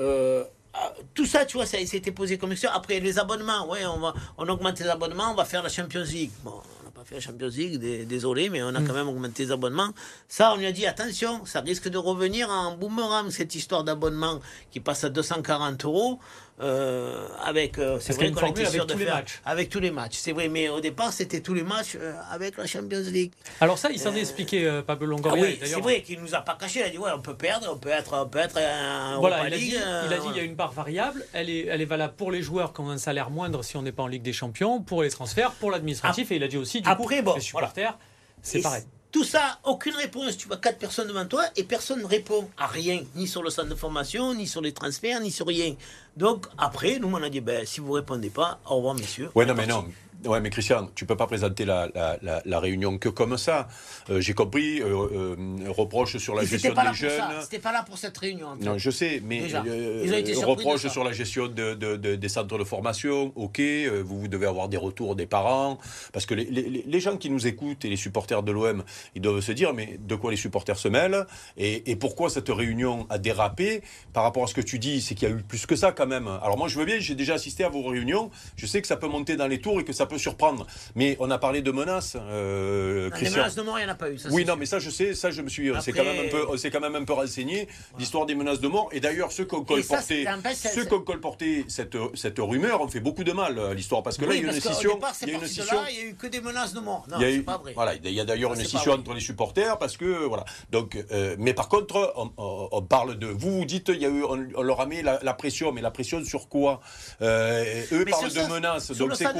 [0.00, 2.70] euh, ah, tout ça, tu vois, ça s'était posé comme question.
[2.72, 6.02] Après, les abonnements, ouais, on, va, on augmente les abonnements, on va faire la Champions
[6.02, 6.30] League.
[6.42, 8.86] Bon, on n'a pas fait la Champions League, dé- désolé, mais on a Mm.
[8.86, 9.90] quand même augmenté les abonnements.
[10.28, 14.40] Ça, on lui a dit, attention, ça risque de revenir en boomerang, cette histoire d'abonnement
[14.72, 16.18] qui passe à 240 euros.
[16.60, 19.40] Euh, avec, euh, c'est vrai qu'on était sûr avec de tous les matchs.
[19.44, 20.16] avec tous les matchs.
[20.16, 23.32] C'est vrai, mais au départ, c'était tous les matchs euh, avec la Champions League.
[23.60, 25.42] Alors ça, il s'en est expliqué, Pablo Ah Longoria.
[25.42, 26.80] oui, d'ailleurs, c'est vrai qu'il nous a pas caché.
[26.80, 29.48] Il a dit ouais, on peut perdre, on peut être, on peut être un Voilà,
[29.48, 31.66] il a, dit, League, il a dit il y a une part variable, elle est,
[31.66, 34.04] elle est valable pour les joueurs qui ont un salaire moindre si on n'est pas
[34.04, 36.88] en Ligue des Champions, pour les transferts, pour l'administratif, et il a dit aussi, du
[36.88, 37.98] Après, coup, bon, les supporters,
[38.42, 38.84] c'est pareil.
[39.14, 40.36] Tout ça, aucune réponse.
[40.36, 43.50] Tu vois quatre personnes devant toi et personne ne répond à rien, ni sur le
[43.50, 45.76] centre de formation, ni sur les transferts, ni sur rien.
[46.16, 49.30] Donc après, nous on a dit ben si vous répondez pas, au revoir messieurs.
[49.36, 49.86] Ouais, On non, est mais parti.
[49.86, 49.92] non.
[50.24, 53.68] Ouais, mais Christian, tu peux pas présenter la, la, la, la réunion que comme ça.
[54.10, 55.36] Euh, J'ai compris, euh, euh,
[55.68, 57.20] reproche sur la gestion des jeunes.
[57.42, 58.48] C'était pas là pour cette réunion.
[58.48, 58.64] en fait.
[58.64, 60.02] Non, je sais, mais euh,
[60.46, 63.60] reproche sur la gestion de, de- de- des centres de formation, ok,
[64.04, 65.78] vous, vous devez avoir des retours des parents,
[66.12, 68.82] parce que les, les- les gens qui nous écoutent et les supporters de l'OM,
[69.14, 72.48] ils doivent se dire, mais de quoi les supporters se mêlent et, et pourquoi cette
[72.48, 73.82] réunion a dérapé
[74.12, 75.92] par rapport à ce que tu dis, c'est qu'il y a eu plus que ça
[75.92, 76.28] quand même.
[76.42, 78.96] Alors moi, je veux bien, j'ai déjà assisté à vos réunions, je sais que ça
[78.96, 80.66] peut monter dans les tours et que ça peut peut surprendre.
[80.94, 83.38] Mais on a parlé de menaces, euh, Les Christian.
[83.38, 84.18] menaces de mort, il n'y en a pas eu.
[84.18, 84.56] ça, Oui, c'est non, sûr.
[84.60, 86.56] mais ça, je sais, ça, je me suis, c'est Après- quand même un peu, on
[86.56, 88.88] s'est quand même un peu renseigné l'histoire des menaces de mort.
[88.92, 91.96] Et d'ailleurs, ceux qui ont ça, colporté, c'est- fait, c'est- ceux qui ont colporté cette,
[92.14, 94.52] cette rumeur ont fait beaucoup de mal à l'histoire parce que là, il y a
[94.52, 94.98] une scission.
[95.12, 95.76] c'est Il y a une scission.
[95.90, 97.06] il y a eu que des menaces de mort.
[97.10, 97.72] Non, c'est pas vrai.
[97.74, 100.44] voilà, il y a d'ailleurs une c'est scission entre les supporters parce que voilà.
[100.70, 103.26] Donc, euh, mais par contre, on, on- on parle de.
[103.26, 105.72] Vous vous dites, il y a eu, on, on leur a mis la, la pression,
[105.72, 106.80] mais la pression sur quoi
[107.22, 108.90] Euh, Eux Mais parlent de ça, menaces.
[108.92, 109.32] Donc c'est quoi?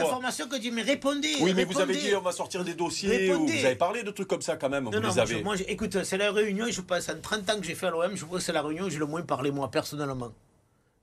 [0.68, 1.35] Dit, mais répondez.
[1.40, 4.11] Oui, mais vous avez dit on va sortir des dossiers ou vous avez parlé de
[4.11, 4.85] trucs comme ça quand même.
[4.85, 7.61] Non, vous non, les moi, je- écoute, c'est la réunion, je passe en 30 ans
[7.61, 9.22] que j'ai fait à l'OM, je vois que c'est la réunion où j'ai le moins
[9.22, 10.33] parlé, moi, personnellement.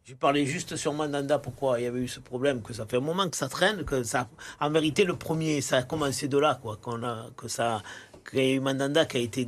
[0.04, 2.98] J'ai parlé juste sur Mandanda, pourquoi il y avait eu ce problème, que ça fait
[2.98, 4.28] un moment que ça traîne, que ça,
[4.60, 7.84] en vérité, le premier, ça a commencé de là, quoi, qu'on a, que ça,
[8.30, 9.48] qu'il y a eu Mandanda qui a été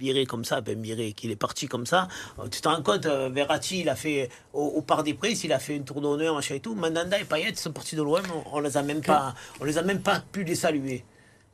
[0.00, 2.08] viré comme ça, ben viré, qu'il est parti comme ça.
[2.38, 5.44] Euh, Tu te rends compte, euh, Verratti, il a fait, au, au Parc des Princes,
[5.44, 6.74] il a fait une tour d'honneur, machin et tout.
[6.74, 9.76] Mandanda et Payet sont partis de l'OM, on, on les a même pas, on les
[9.78, 11.04] a même pas pu les saluer.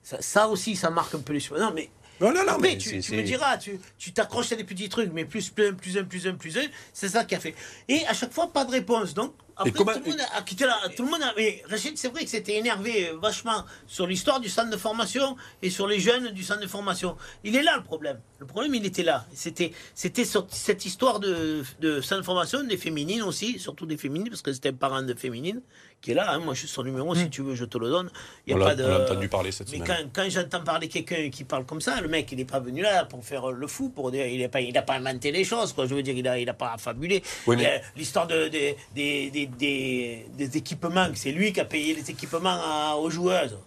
[0.02, 1.60] Ça, ça aussi, ça marque un peu les choses.
[1.60, 4.88] Non, mais Non, non, non, après, mais tu, me diras, tu t'accroches à des petits
[4.88, 7.40] trucs, mais plus, plus un, plus un, plus un, plus un, c'est ça qui a
[7.40, 7.54] fait.
[7.88, 9.12] Et à chaque fois, pas de réponse.
[9.12, 10.78] Donc, après, comment- tout le monde a quitté la.
[10.94, 11.32] Tout le monde a.
[11.36, 15.36] Mais Rachid, c'est vrai que c'était énervé euh, vachement sur l'histoire du centre de formation
[15.62, 17.16] et sur les jeunes du centre de formation.
[17.42, 18.20] Il est là le problème.
[18.38, 19.26] Le problème, il était là.
[19.32, 24.42] C'était cette histoire de, de centre de formation, des féminines aussi, surtout des féminines, parce
[24.42, 25.62] que c'était un parent de féminines
[26.06, 26.30] qui est là.
[26.30, 26.38] hein.
[26.38, 28.08] Moi, je suis son numéro, si tu veux, je te le donne.
[28.46, 28.84] Il y a On pas de.
[28.84, 30.08] on l'a entendu parler cette Mais semaine.
[30.14, 32.80] quand, quand j'entends parler quelqu'un qui parle comme ça, le mec, il n'est pas venu
[32.82, 35.42] là pour faire le fou, pour dire, il n'a pas, il a pas inventé les
[35.42, 35.86] choses, quoi.
[35.86, 37.24] Je veux dire, il n'a il a pas fabulé.
[37.48, 42.94] Oui, mais- L'histoire de, des- des, équipements, c'est lui qui a payé les équipements à-
[42.96, 43.58] aux joueuses.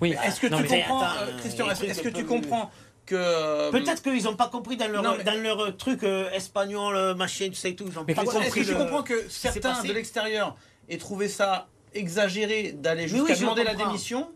[0.00, 0.14] Oui.
[0.24, 2.70] Est-ce que Non, tu comprends, attends, euh, Christian, est-ce que tu comprends
[3.06, 3.70] que.
[3.70, 7.14] Peut-être qu'ils n'ont pas compris dans leur, non, mais- dans leur truc euh, espagnol, euh,
[7.14, 7.84] machin, ça et tout.
[7.88, 10.54] Ils n'ont pas Christian, Est-ce compris que tu le- comprends que certains de l'extérieur
[10.88, 14.28] aient trouvé ça exagéré d'aller jusqu'à oui, demander la démission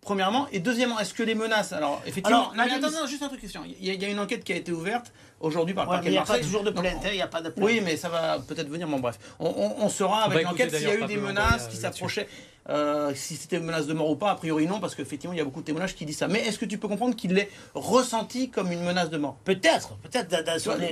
[0.00, 3.06] Premièrement, et deuxièmement, est-ce que les menaces Alors, effectivement, Alors, non, mais attends, démission- non,
[3.06, 3.62] juste un truc, Christian.
[3.64, 5.90] Il y, a- il y a une enquête qui a été ouverte aujourd'hui par le
[5.90, 7.50] Ouais, parquet il n'y a pas toujours de plainte, hein, il n'y a pas de
[7.50, 7.64] plainte.
[7.64, 8.88] Oui, mais ça va peut-être venir.
[8.88, 11.76] Bon, bref, on, on- on saura avec l'enquête s'il y a eu des menaces qui
[11.76, 12.28] euh, s'approchaient,
[12.68, 14.30] euh, si c'était une menace de mort ou pas.
[14.30, 16.28] A priori, non, parce qu'effectivement, il y a beaucoup de témoignages qui disent ça.
[16.28, 19.36] Mais est-ce que tu peux comprendre qu'il l'ait ressenti comme une menace de mort?
[19.44, 20.30] Peut-être, peut-être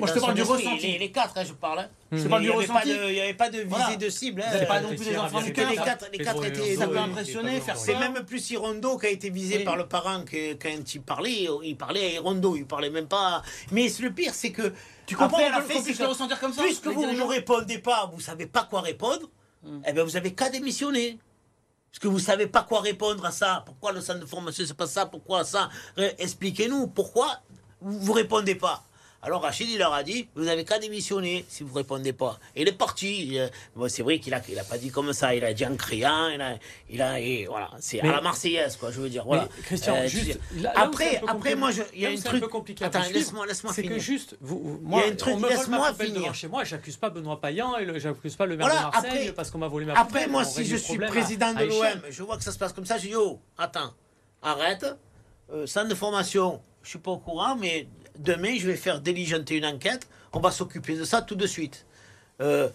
[0.01, 0.65] Moi, je te parle du esprit.
[0.65, 0.87] ressenti.
[0.93, 1.81] Les, les quatre, hein, je parle.
[1.81, 1.89] hein.
[2.13, 2.89] Je te parle il du n'y avait, pas ressenti.
[2.99, 3.97] de- il y avait pas de visée Voilà.
[3.97, 4.43] de cible.
[4.43, 4.47] hein.
[4.49, 5.85] Vous n'avez pas non plus des enfants du que les cœur.
[5.85, 6.75] quatre, les quatre étaient.
[6.77, 10.25] Ça peut impressionner, faire C'est même plus Hirondo qui a été visé par le parent
[10.25, 11.47] que quand il parlait.
[11.63, 13.43] Il parlait à Hirondo, il parlait même pas.
[13.71, 14.73] Mais le pire, c'est que.
[15.07, 17.79] Tu comprends après, la fin, c'est que le ressentir comme ça Puisque vous ne répondez
[17.79, 19.29] pas, vous savez pas quoi répondre,
[19.63, 19.81] Hmm.
[19.87, 21.19] eh bien vous avez qu'à démissionner.
[21.90, 23.62] Parce que vous savez pas quoi répondre à ça?
[23.66, 25.07] Pourquoi le centre de formation c'est pas ça?
[25.07, 25.70] Pourquoi ça?
[26.18, 26.87] Expliquez-nous.
[26.87, 27.40] Pourquoi
[27.81, 28.85] vous, vous répondez pas?
[29.23, 32.39] Alors Rachid, il leur a dit, vous avez qu'à démissionner si vous répondez pas.
[32.57, 33.27] Et il est parti.
[33.27, 35.35] Il, euh, bon, c'est vrai qu'il a, il a pas dit comme ça.
[35.35, 36.29] Il a dit en criant.
[36.29, 36.57] Il a,
[36.89, 37.71] il a, et voilà.
[37.81, 38.91] C'est à la Marseillaise, quoi.
[38.91, 39.25] Je veux dire.
[39.27, 39.47] Voilà.
[39.65, 40.39] Christian, Euh, juste.
[40.57, 42.37] là- là c'est après, un moi, je- il y a c'est truc.
[42.39, 43.97] un peu compliqué Attends, laisse-moi, laisse-moi C'est finir.
[43.99, 46.35] que juste, vous, vous- moi, Il y a un truc, laisse-moi finir.
[46.35, 49.33] chez moi, j'accuse pas Benoît Payan et j'accuse pas le maire Voilà, de Marseille après-
[49.33, 52.39] parce qu'on m'a volé ma Après, moi, si je suis président de l'OM, je vois
[52.39, 53.93] que ça se passe comme ça, je dis, oh, attends,
[54.43, 54.87] arrête,
[55.53, 57.87] euh, centre de formation, je suis pas au courant, mais
[58.18, 61.87] demain, je vais faire diligenter une enquête, on va s'occuper de ça tout de suite.
[62.40, 62.68] Euh,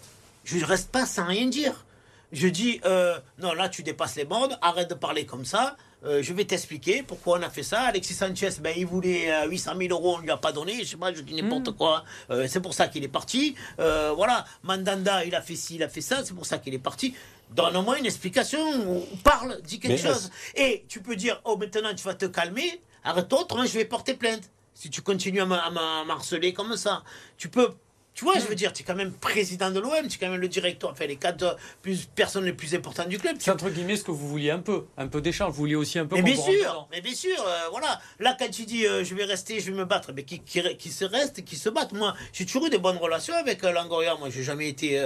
[0.44, 1.84] je reste pas sans rien dire.
[2.32, 5.76] Je dis, euh, non, là, tu dépasses les bornes, arrête de parler comme ça.
[6.04, 7.82] euh, je vais t'expliquer pourquoi on a fait ça.
[7.82, 10.84] Alexis Sanchez, ben, il voulait euh, 800 000 euros, on lui a pas donné.
[10.84, 12.04] Je sais pas, je dis n'importe quoi.
[12.30, 13.54] Euh, c'est pour ça qu'il est parti.
[13.78, 16.24] Euh, voilà, Mandanda, il a fait ci, il a fait ça.
[16.24, 17.14] C'est pour ça qu'il est parti.
[17.50, 19.04] Donne-moi une explication.
[19.24, 20.30] Parle, dis quelque Mais chose.
[20.56, 22.80] Et tu peux dire, oh, maintenant, tu vas te calmer.
[23.04, 24.50] Arrête-toi, autrement, je vais porter plainte.
[24.76, 27.02] Si tu continues à m'harceler comme ça,
[27.38, 27.70] tu peux.
[28.14, 30.30] Tu vois, je veux dire, tu es quand même président de l'OM, tu es quand
[30.30, 33.36] même le directeur, enfin les quatre plus, personnes les plus importantes du club.
[33.38, 35.52] C'est entre guillemets ce que vous vouliez un peu, un peu d'échange.
[35.52, 36.16] Vous vouliez aussi un peu.
[36.16, 38.00] mais bien sûr, mais bien sûr, euh, voilà.
[38.20, 40.62] Là, quand tu dis euh, je vais rester, je vais me battre, mais qui, qui,
[40.76, 41.92] qui se reste, qui se battent?
[41.92, 44.14] Moi, j'ai toujours eu de bonnes relations avec euh, Langoria.
[44.16, 44.98] Moi, j'ai jamais été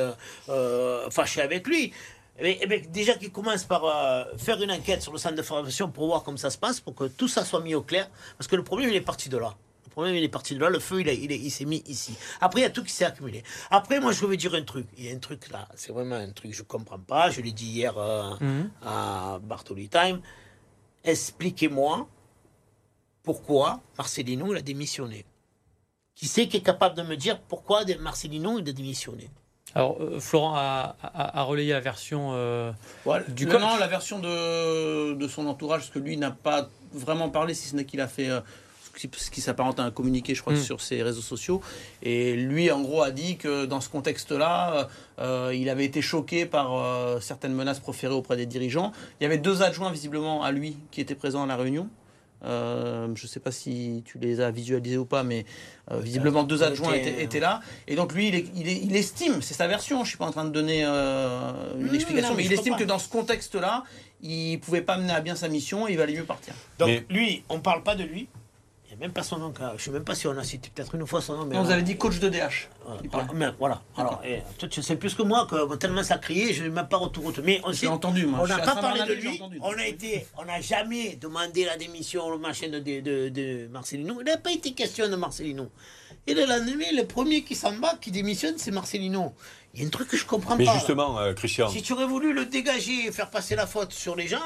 [0.48, 1.92] euh, fâché avec lui.
[2.40, 5.42] Mais, eh ben, déjà qu'il commence par euh, faire une enquête sur le centre de
[5.42, 8.08] formation pour voir comment ça se passe, pour que tout ça soit mis au clair.
[8.38, 9.54] Parce que le problème, il est parti de là.
[9.86, 10.70] Le problème, il est parti de là.
[10.70, 12.14] Le feu, il, est- il, est- il s'est mis ici.
[12.40, 13.42] Après, il y a tout qui s'est accumulé.
[13.70, 14.86] Après, moi, je veux dire un truc.
[14.96, 15.68] Il y a un truc là.
[15.74, 17.28] C'est vraiment un truc que je comprends pas.
[17.30, 18.70] Je l'ai dit hier euh, Mhm.
[18.84, 20.20] à Bartoli Time.
[21.04, 22.08] Expliquez-moi
[23.22, 25.24] pourquoi Marcelino il a démissionné.
[26.14, 29.30] Qui c'est qui est capable de me dire pourquoi Marcelino il a démissionné?
[29.74, 32.30] Alors, euh, Florent a, a- a relayé la version.
[32.34, 32.72] euh.
[33.28, 33.60] Du coach.
[33.60, 37.68] non, la version de, de son entourage, parce que lui n'a pas vraiment parlé, si
[37.68, 38.28] ce n'est qu'il a fait.
[38.30, 38.40] euh,
[38.96, 40.56] ce qui s'apparente à un communiqué, je crois, Mm.
[40.56, 41.62] sur ses réseaux sociaux.
[42.02, 44.88] Et lui, en gros, a dit que dans ce contexte-là,
[45.20, 46.72] euh, il avait été choqué par
[47.22, 48.92] certaines menaces proférées auprès des dirigeants.
[49.20, 51.88] Il y avait deux adjoints, visiblement, à lui, qui étaient présents à la réunion.
[52.44, 55.44] Euh, je ne sais pas si tu les as visualisés ou pas, mais
[55.90, 57.60] euh, visiblement deux adjoints étaient, étaient là.
[57.86, 60.16] Et donc lui, il, est- il, est- il estime, c'est sa version, je ne suis
[60.18, 62.84] pas en train de donner euh, une Mmh, explication, non, mais mais il estime que
[62.84, 63.84] dans ce contexte-là,
[64.22, 66.54] il ne pouvait pas mener à bien sa mission et il valait mieux partir.
[66.78, 68.28] Donc Mais- lui, on parle pas de lui.
[69.00, 69.52] Même pas son nom.
[69.78, 71.46] Je sais même pas si on a cité peut-être une fois son nom.
[71.46, 72.68] Mais Non, vous avez dit coach de DH.
[72.84, 73.26] Voilà.
[73.30, 73.82] Ah, mais voilà.
[73.96, 76.86] Alors, eh, toi, tu sais plus que moi, que tellement ça criait, je n'ai même
[76.86, 77.32] pas retour.
[77.42, 78.40] Mais on sait- entendu, moi.
[78.42, 79.40] On n'a pas parlé de lui.
[79.62, 83.68] On a été, on n'a jamais demandé la démission au machin de, de, de, de
[83.68, 84.16] Marcelino.
[84.20, 85.70] Il n'a pas été question de Marcelino.
[86.26, 89.32] Et le lendemain, le premier qui s'en bat, qui démissionne, c'est Marcelino.
[89.72, 90.72] Il y a un truc que je comprends Mais pas.
[90.72, 90.78] là.
[90.78, 94.14] justement, euh, Christian, Si tu aurais voulu le dégager et faire passer la faute sur
[94.16, 94.40] les gens,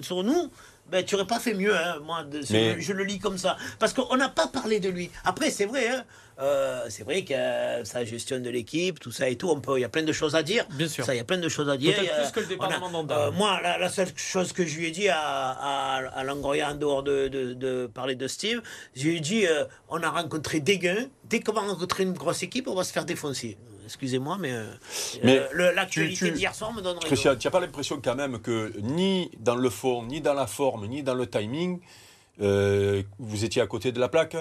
[0.00, 0.50] sur nous,
[0.90, 1.74] ben, tu n'aurais pas fait mieux.
[1.76, 3.56] hein, moi, de- je, Mais- je le lis comme ça.
[3.78, 5.10] Parce qu'on n'a pas parlé de lui.
[5.24, 5.88] Après, c'est vrai.
[5.88, 6.04] hein,
[6.40, 9.76] euh, c'est vrai que euh, sa gestion de l'équipe, tout ça et tout, on peut,
[9.78, 10.64] il y a plein de choses à dire.
[10.70, 11.04] Bien sûr.
[11.04, 11.94] Ça, il y a plein de choses à dire.
[11.94, 14.78] Peut-être plus que le départ on a- euh, moi, la, la seule chose que je
[14.78, 18.62] lui ai dit à, à, à Langoria, en dehors de, de, de parler de Steve,
[18.96, 21.06] je lui ai dit euh, on a rencontré des gains.
[21.24, 23.58] Dès qu'on va rencontrer une grosse équipe, on va se faire défoncer.
[23.90, 24.64] Excusez-moi, mais, euh,
[25.24, 27.06] Mais euh, l'actualité tu- tu- d'hier soir me donne raison.
[27.08, 30.46] Christian, tu n'as pas l'impression quand même que ni dans le fond, ni dans la
[30.46, 31.80] forme, ni dans le timing,
[32.40, 34.36] euh, vous étiez à côté de la plaque?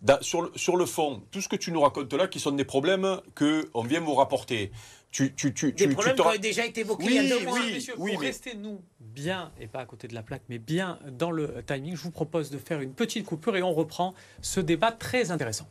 [0.00, 2.50] Dans- sur, le, sur le fond, tout ce que tu nous racontes là, qui sont
[2.52, 4.72] des problèmes qu'on vient vous rapporter.
[5.10, 7.44] Tu, tu, tu, Des problèmes qui ont déjà été évoqués Oui, il y a deux
[7.44, 7.58] mois.
[7.62, 7.72] oui.
[7.74, 10.58] Messieurs, oui, pour mais- rester, nous, bien, et pas à côté de la plaque, mais
[10.58, 14.14] bien dans le timing, je vous propose de faire une petite coupure et on reprend
[14.42, 15.68] ce débat très intéressant.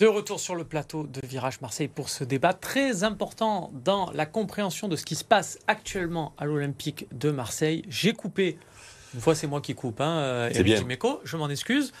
[0.00, 4.24] De retour sur le plateau de Virage Marseille pour ce débat très important dans la
[4.24, 7.84] compréhension de ce qui se passe actuellement à l'Olympique de Marseille.
[7.86, 8.56] J'ai coupé,
[9.12, 10.78] une fois c'est moi qui coupe, hein, euh, C'est Eric bien.
[10.80, 11.92] Dimeco, je m'en excuse.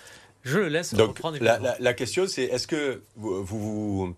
[0.44, 1.36] Je le laisse Donc, reprendre.
[1.42, 3.58] la, la- la question, c'est est-ce que vous vous,
[4.06, 4.14] vous-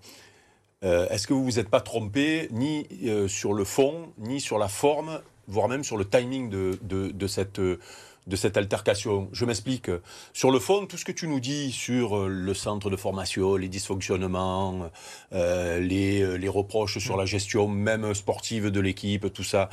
[0.84, 4.58] euh, est-ce que vous vous êtes pas trompé ni euh, sur le fond, ni sur
[4.58, 7.80] la forme, voire même sur le timing de, de, de cette euh,
[8.26, 9.28] de cette altercation.
[9.32, 9.90] Je m'explique.
[10.32, 13.56] Sur le fond, tout ce que tu nous dis sur euh, le centre de formation,
[13.56, 14.90] les dysfonctionnements,
[15.32, 19.70] euh, les, euh, les reproches sur la gestion même sportive de l'équipe, tout ça,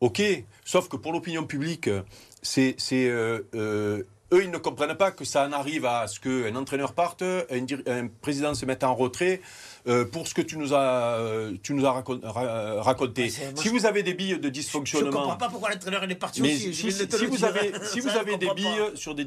[0.00, 0.22] ok.
[0.64, 1.90] Sauf que pour l'opinion publique,
[2.42, 2.76] c'est,
[4.32, 8.06] eux, ils ne comprennent pas que ça en arrive à ce qu'un entraîneur parte, un,
[8.22, 9.40] président se mette en retrait
[9.86, 13.32] euh, pour ce que tu nous as, euh, tu nous as ra- raconté.
[13.40, 16.14] Ah, si vous avez des billes de Je ne dysfonctionnement, comprends pas pourquoi l'entraîneur est
[16.16, 16.74] parti mais aussi.
[16.74, 16.90] si,
[17.26, 18.96] vous avez, si vous avez des billes pas.
[18.96, 19.24] sur des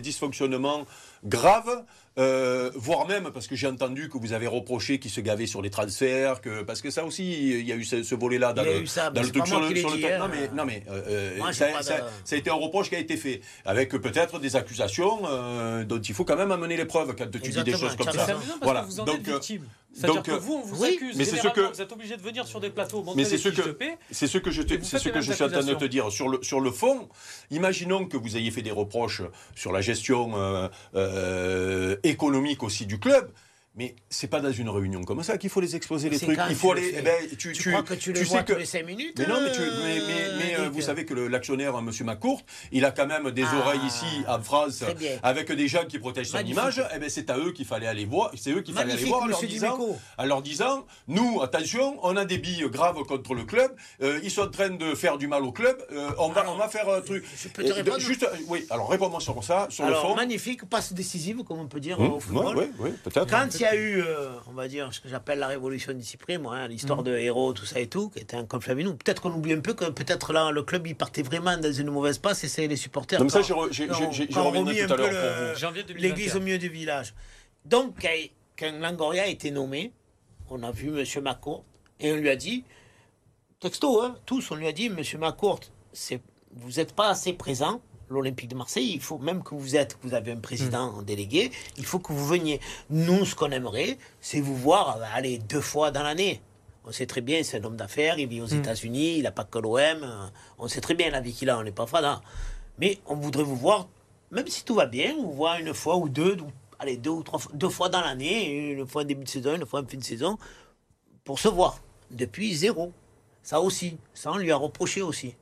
[0.00, 0.86] dysfonctionnements
[1.24, 1.82] graves,
[2.18, 5.62] euh, voire même parce que j'ai entendu que vous avez reproché qu'il se gavait sur
[5.62, 8.62] les transferts, que parce que ça aussi il y a eu ce, ce volet-là dans
[8.62, 10.18] le, ça, dans le truc sur le, sur le hein.
[10.18, 13.00] Non mais non mais euh, euh, Moi, ça, de- a été un reproche qui a
[13.00, 17.14] été fait avec peut-être des accusations euh, dont il faut quand même amener les preuves
[17.16, 18.26] quand tu dis des choses comme ça.
[18.62, 18.82] Voilà.
[18.82, 19.60] que vous en Donc, êtes.
[19.96, 22.20] C'est-à-dire que vous, on vous oui, accuse mais c'est ce que- vous êtes obligé de
[22.22, 23.76] venir sur des plateaux, Mais c'est ce que-.
[24.10, 26.10] C'est ce que je c'est ce que je suis en train de te dire.
[26.10, 27.08] Sur le, sur le fond,
[27.52, 29.22] imaginons que vous ayez fait des reproches
[29.54, 33.30] sur la gestion euh, euh, économique aussi du club.
[33.76, 36.38] Mais c'est pas dans une réunion comme ça qu'il faut les exposer les trucs.
[36.48, 36.96] Il faut tu le aller.
[36.98, 38.86] eh ben, tu, Tu, tu- crois que tu tu vois sais que- tous les 5
[38.86, 41.76] minutes mais non, mais, tu, euh, mais, mais- mais, euh, vous savez que le- l'actionnaire,
[41.76, 41.90] M.
[42.04, 44.84] McCourt, il a quand même des Ah, oreilles ici en France
[45.24, 46.80] avec des gens qui protègent son image.
[46.94, 48.30] Eh ben, c'est à eux qu'il fallait aller voir.
[48.36, 49.78] C'est eux qu'il fallait aller voir en leur, disant,
[50.18, 53.72] en leur disant nous, attention, on a des billes graves contre le club.
[54.02, 55.76] euh, ils sont en train de faire du mal au club.
[55.90, 57.24] euh, on, va, Alors, on va faire un truc.
[57.36, 60.14] je peux te répondre juste, oui, alors réponds-moi sur ça, sur Alors, le fond.
[60.14, 62.56] magnifique, passe décisive, comme on peut dire Hum, au football.
[62.56, 63.26] ouais, ouais, peut-être.
[63.28, 66.16] Quand il y a eu, euh, on va dire, ce que j'appelle la révolution d'ici
[66.16, 67.04] près, moi, hein, l'histoire Hum.
[67.06, 69.52] de héros, tout ça et tout, qui était un conflit avec nous, peut-être qu'on oublie
[69.52, 72.48] un peu que peut-être là, le club, il partait vraiment dans une mauvaise passe et
[72.48, 73.18] c'est les supporters.
[73.18, 75.58] Comme ça, on reviendrai tout à un peu l'heure le- pour vous.
[75.60, 76.08] Janvier 2021.
[76.08, 77.14] L'église au milieu du village.
[77.64, 78.08] Donc, quand,
[78.58, 79.92] quand Langoria a été nommé,
[80.50, 81.22] on a vu M.
[81.22, 81.64] Macourt
[82.00, 82.64] et on lui a dit,
[83.60, 85.00] texto, hein, tous, on lui a dit, M.
[85.18, 85.60] Macourt,
[85.92, 86.20] c'est,
[86.52, 87.80] vous n'êtes pas assez présent.
[88.14, 91.84] L'Olympique de Marseille, il faut même que vous êtes, vous avez un président délégué, il
[91.84, 92.60] faut que vous veniez.
[92.90, 96.40] Nous, ce qu'on aimerait, c'est vous voir, euh, allez, deux fois dans l'année.
[96.86, 99.44] On sait très bien, c'est un homme d'affaires, il vit aux États-Unis, il n'a pas
[99.44, 99.74] que l'OM.
[99.76, 100.26] euh,
[100.58, 102.20] On sait très bien la vie qu'il a, on n'est pas fada.
[102.78, 103.88] Mais on voudrait vous voir,
[104.30, 106.36] même si tout va bien, vous voir une fois ou deux,
[106.78, 109.54] allez, deux ou trois fois, deux fois dans l'année, une fois en début de saison,
[109.56, 110.38] une fois en fin de saison,
[111.24, 111.80] pour se voir.
[112.10, 112.92] Depuis zéro.
[113.42, 113.96] Ça aussi.
[114.14, 115.34] Ça, on lui a reproché aussi.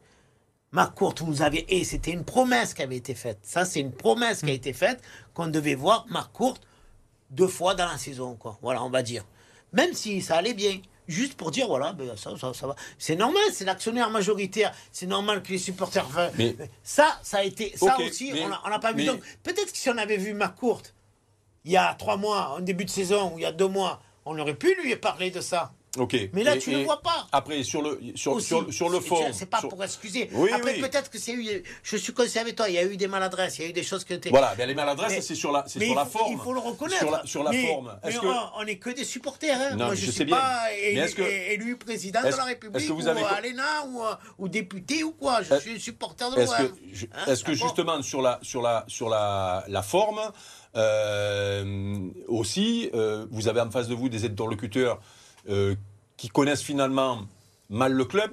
[0.73, 1.65] Marcourt, vous avez.
[1.77, 3.39] Et c'était une promesse qui avait été faite.
[3.43, 5.01] Ça, c'est une promesse qui a été faite
[5.35, 6.59] qu'on devait voir Marcourt
[7.31, 8.59] deux fois dans la saison, quoi.
[8.63, 9.25] Voilà, on va dire.
[9.73, 10.81] Même si ça allait bien.
[11.09, 12.77] juste pour dire voilà, ben, ça, ça, ça va.
[12.97, 14.73] C'est normal, c'est l'actionnaire majoritaire.
[14.93, 16.07] C'est normal que les supporters.
[16.39, 17.75] Mais- ça, ça a été.
[17.77, 19.05] Ça aussi, mais- on n'a pas vu.
[19.05, 20.83] Donc, peut-être que si on avait vu McCourt
[21.65, 24.01] il y a trois mois, en début de saison, ou il y a deux mois,
[24.25, 25.73] on aurait pu lui parler de ça.
[25.99, 26.17] Ok.
[26.33, 27.27] Mais là, Et- tu et le vois pas.
[27.33, 28.47] Après, sur le, sur, Aussi.
[28.47, 29.27] sur, sur le fond.
[29.33, 30.31] C'est pas sur- pour excuser.
[30.33, 30.81] Oui, Après, oui.
[30.81, 31.63] peut-être que c'est eu.
[31.83, 33.73] Je suis conscient avec toi, il y a eu des maladresses, il y a eu
[33.75, 35.95] des choses que tu Voilà, ben les maladresses, Mais- c'est sur la, c'est Mais sur
[35.95, 36.33] la faut, forme.
[36.33, 36.99] il faut le reconnaître.
[36.99, 37.95] Sur la, sur la Mais- forme.
[38.03, 39.55] mais que, on, on est que des supporters.
[39.61, 39.71] hein.
[39.73, 40.37] Non, Moi, mais je ne sais suis bien.
[40.37, 44.03] pas Mais élu, que- élu président de la République que vous ou avez- l'ENA ou,
[44.03, 45.43] euh, ou député ou quoi.
[45.43, 46.73] Je suis supporter de Est-ce l'OM.
[47.15, 50.21] Hein, est-ce que justement sur la, sur la, sur la, la forme,
[50.75, 55.01] euh, aussi, euh, vous avez en face de vous des interlocuteurs
[55.49, 55.75] euh,
[56.17, 57.23] qui connaissent finalement
[57.69, 58.33] mal le club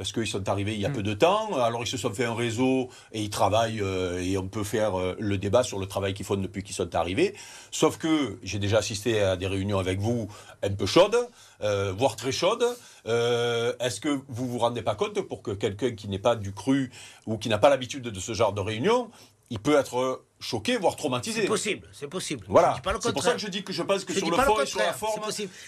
[0.00, 2.24] parce qu'ils sont arrivés il y a peu de temps, alors ils se sont fait
[2.24, 5.84] un réseau et ils travaillent euh, et on peut faire euh, le débat sur le
[5.84, 7.34] travail qu'ils font depuis qu'ils sont arrivés.
[7.70, 10.26] Sauf que j'ai déjà assisté à des réunions avec vous
[10.62, 11.18] un peu chaudes,
[11.60, 12.64] euh, voire très chaudes.
[13.04, 16.90] Est-ce que vous vous rendez pas compte pour que quelqu'un qui n'est pas du cru
[17.26, 19.10] ou qui n'a pas l'habitude de ce genre de réunion,
[19.50, 22.46] il peut être choqué, voire traumatisé C'est possible, c'est possible.
[22.48, 24.12] Voilà, Je dis pas le c'est pour ça que je dis que je pense que
[24.14, 25.20] Je sur le fond le et sur la forme,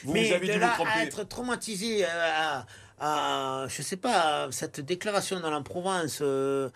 [0.04, 2.66] vous Mais avez de dû là vous à être traumatisé euh, à,
[3.64, 6.70] à- je sais pas, cette déclaration dans la Provence, euh,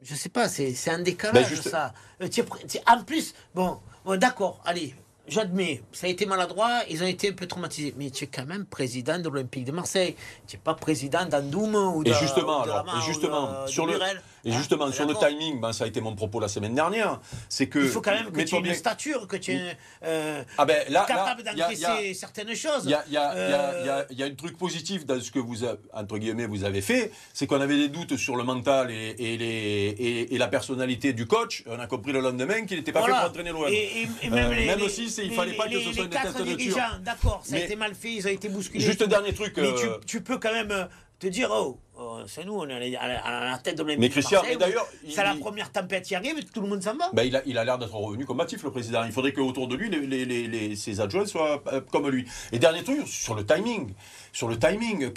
[0.00, 1.92] je sais pas, c'est un décalage Ben, juste- ça.
[2.20, 2.40] Euh, es
[2.76, 4.94] es- en plus, bon, bon, d'accord, allez.
[5.28, 7.94] J'admets, ça a été maladroit, ils ont été un peu traumatisés.
[7.96, 10.16] Mais tu es quand même président de l'Olympique de Marseille.
[10.48, 13.62] Tu n'es pas président d'Andoum ou de Et justement, ou de alors, et ou justement,
[13.62, 13.98] de- sur de le.
[14.44, 17.20] Et Hein, justement, sur le timing, ben, ça a été mon propos la semaine dernière,
[17.48, 17.78] c'est que...
[17.78, 20.84] Il faut quand même que tu aies une stature, que tu es euh, Ah ben,
[20.90, 22.82] là, capable d'encaisser certaines choses.
[22.84, 25.06] Il y a, y a- Euh, il y a- il y a un truc positif
[25.06, 28.16] dans ce que vous, a- entre guillemets, vous avez fait, c'est qu'on avait des doutes
[28.16, 31.62] sur le mental et, et les, et, et la personnalité du coach.
[31.66, 33.14] On a compris le lendemain qu'il n'était pas Voilà.
[33.14, 33.64] fait pour entraîner l'OM.
[33.64, 36.08] Euh, les, même les- aussi, il les- fallait pas que les- ce soit les une
[36.10, 37.04] tête de.
[37.04, 38.84] D'accord, ça a été mal fait, ils ont été bousculés.
[38.84, 39.06] Juste tout.
[39.06, 40.88] dernier truc, Mais tu, tu peux quand même
[41.22, 44.08] te dire, oh, oh, c'est nous, on est à la, à tête de l'Olympique Mais
[44.08, 47.10] Christian, mais d'ailleurs, C'est il- la première tempête qui arrive, tout le monde s'en va.
[47.12, 49.04] Ben, il a il a l'air d'être revenu combatif, le président.
[49.04, 52.26] Il faudrait qu'autour de lui, les, les- les- les- ses adjoints soient euh, comme lui.
[52.50, 53.92] Et dernier truc, sur le timing.
[54.32, 55.10] Sur le timing,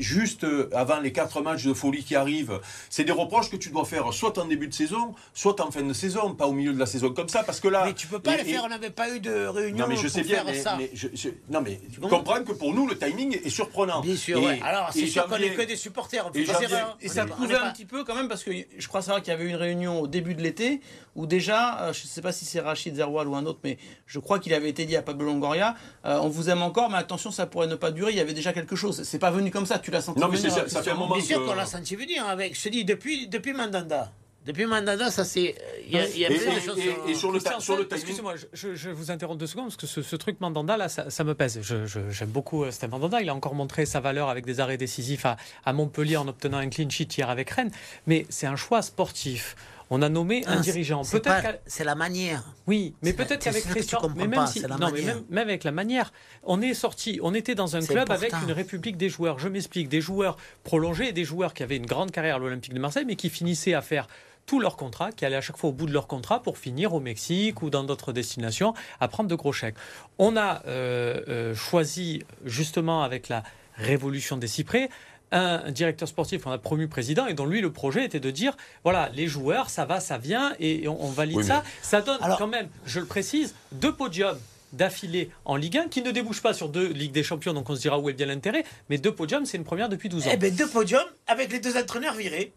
[0.00, 3.70] juste euh, avant les quatre matchs de folie qui arrivent, c'est des reproches que tu
[3.70, 6.72] dois faire soit en début de saison, soit en fin de saison, pas au milieu
[6.72, 7.84] de la saison comme ça, parce que là...
[7.84, 9.88] mais tu peux pas et- le faire, et- on n'avait pas eu de réunion Non
[9.88, 10.76] mais je sais bien, mais, ça.
[10.78, 14.00] mais je, je- non mais comprends comprends que pour nous le timing est surprenant.
[14.00, 14.60] Bien sûr, Et- ouais.
[14.64, 16.30] Alors, c'est sûr qu'on janvier- est que des supporters.
[16.34, 16.96] et d'erreur.
[17.00, 19.36] Et ça prouvait un petit peu quand même parce que je crois savoir qu'il y
[19.36, 20.80] avait eu une réunion au début de l'été
[21.14, 23.78] où déjà, euh, je ne sais pas si c'est Rachid Zerwal ou un autre, mais
[24.06, 26.96] je crois qu'il avait été dit à Pablo Longoria, euh, on vous aime encore, mais
[26.98, 28.12] attention, ça pourrait ne pas durer.
[28.12, 29.02] Il y avait déjà quelque chose.
[29.04, 29.78] C'est pas venu comme ça.
[29.78, 31.54] Tu l'as senti Non, mais venir, c'est- euh, ça fait un moment Bien sûr qu'on
[31.54, 34.12] l'a senti venir avec, je te dis, depuis, depuis Mandanda.
[34.44, 35.56] Depuis Mandanda, ça c'est.
[35.88, 36.78] Il y a, il y a Et- plein de choses.
[36.78, 37.88] et- sur- et sur le, sur le.
[37.92, 41.24] Excusez-moi, je, vous interromps deux secondes parce que ce, ce truc Mandanda là, ça, ça
[41.24, 41.58] me pèse.
[41.62, 43.20] Je- je- J'aime beaucoup euh, Stéphane Mandanda.
[43.20, 46.58] Il a encore montré sa valeur avec des arrêts décisifs à, à Montpellier en obtenant
[46.58, 47.72] un clean sheet hier avec Rennes.
[48.06, 49.56] Mais c'est un choix sportif.
[49.90, 51.04] On a nommé un Ah, dirigeant.
[51.04, 52.42] c'est Peut-être C'est la manière.
[52.66, 55.64] Oui, mais peut-être qu'avec que Christian, comprends mais même si, non, mais même, même avec
[55.64, 59.38] la manière, on est sorti, on était dans un club avec une république des joueurs.
[59.38, 62.80] Je m'explique, des joueurs prolongés, des joueurs qui avaient une grande carrière à l'Olympique de
[62.80, 64.08] Marseille, mais qui finissaient à faire
[64.46, 66.94] tout leur contrat, qui allaient à chaque fois au bout de leur contrat pour finir
[66.94, 69.74] au Mexique ou dans d'autres destinations à prendre de gros chèques.
[70.18, 73.42] On a euh, euh, choisi justement avec la
[73.74, 74.88] révolution des cyprès
[75.32, 78.56] un directeur sportif qu'on a promu président et dont lui le projet était de dire
[78.84, 82.00] voilà les joueurs ça va ça vient et on, on valide Oui, mais- ça ça
[82.00, 84.38] donne Alors- quand même je le précise deux podiums
[84.72, 87.74] d'affilée en Ligue 1 qui ne débouchent pas sur deux Ligues des Champions donc on
[87.76, 90.30] se dira où est bien l'intérêt mais deux podiums c'est une première depuis 12 ans
[90.32, 92.52] Eh bien, deux podiums avec les deux entraîneurs virés.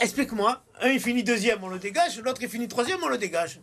[0.00, 0.62] Explique-moi.
[0.80, 2.20] Un, il finit deuxième, on le dégage.
[2.20, 3.60] L'autre, il finit troisième, on le dégage.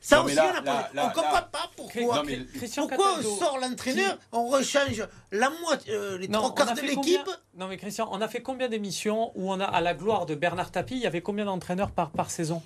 [0.00, 2.16] Ça Non, aussi, là- on n'a pas- là- là- on comprend là- pas pourquoi.
[2.16, 6.54] Non, mais- Christian Pourquoi on sort l'entraîneur, on rechange la moitié, euh, les Non, trois
[6.54, 9.50] quarts a de fait l'équipe combien- Non mais Christian, on a fait combien d'émissions où
[9.52, 12.30] on a à la gloire de Bernard Tapie, il y avait combien d'entraîneurs par, par
[12.30, 12.62] saison?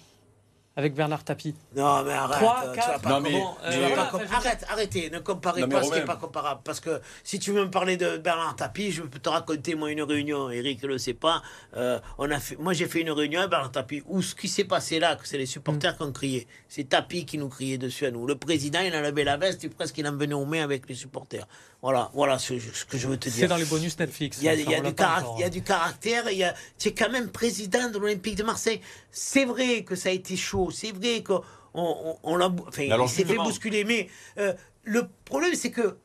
[0.75, 2.39] Avec Bernard Tapie Non, mais arrête.
[2.73, 5.83] Tu vas pas Non, mais- mais- euh, voilà, enfin, Arrête, arrêtez, ne comparez Non, pas
[5.83, 6.63] ce qui n'est pas comparable.
[6.65, 9.91] Parce que si tu veux me parler de Bernard Tapie, je peux te raconter moi
[9.91, 10.51] une réunion.
[10.51, 11.43] Eric ne le sait pas.
[11.77, 14.49] Euh, on a fait, moi j'ai fait une réunion à Bernard Tapie où ce qui
[14.49, 15.47] s'est passé là, que c'est les Mm.
[15.47, 16.47] supporters qui ont crié.
[16.69, 18.27] C'est Tapie qui nous criait dessus à nous.
[18.27, 20.89] Le président il a levé la veste et presque il en venait aux mains avec
[20.89, 21.47] les supporters.
[21.83, 23.41] Voilà, voilà ce, ce que je veux te dire.
[23.41, 24.39] C'est dans les bonus Netflix.
[24.41, 25.37] Il y a, il y du, pas caract- encore.
[25.39, 28.37] il y a du caractère, il y a, tu es quand même président de l'Olympique
[28.37, 28.81] de Marseille.
[29.11, 31.43] C'est vrai que ça a été chaud, c'est vrai qu'on
[31.75, 34.53] on, on l'a enfin, il s'est fait bousculer, mais euh,
[34.85, 35.97] le problème c'est que.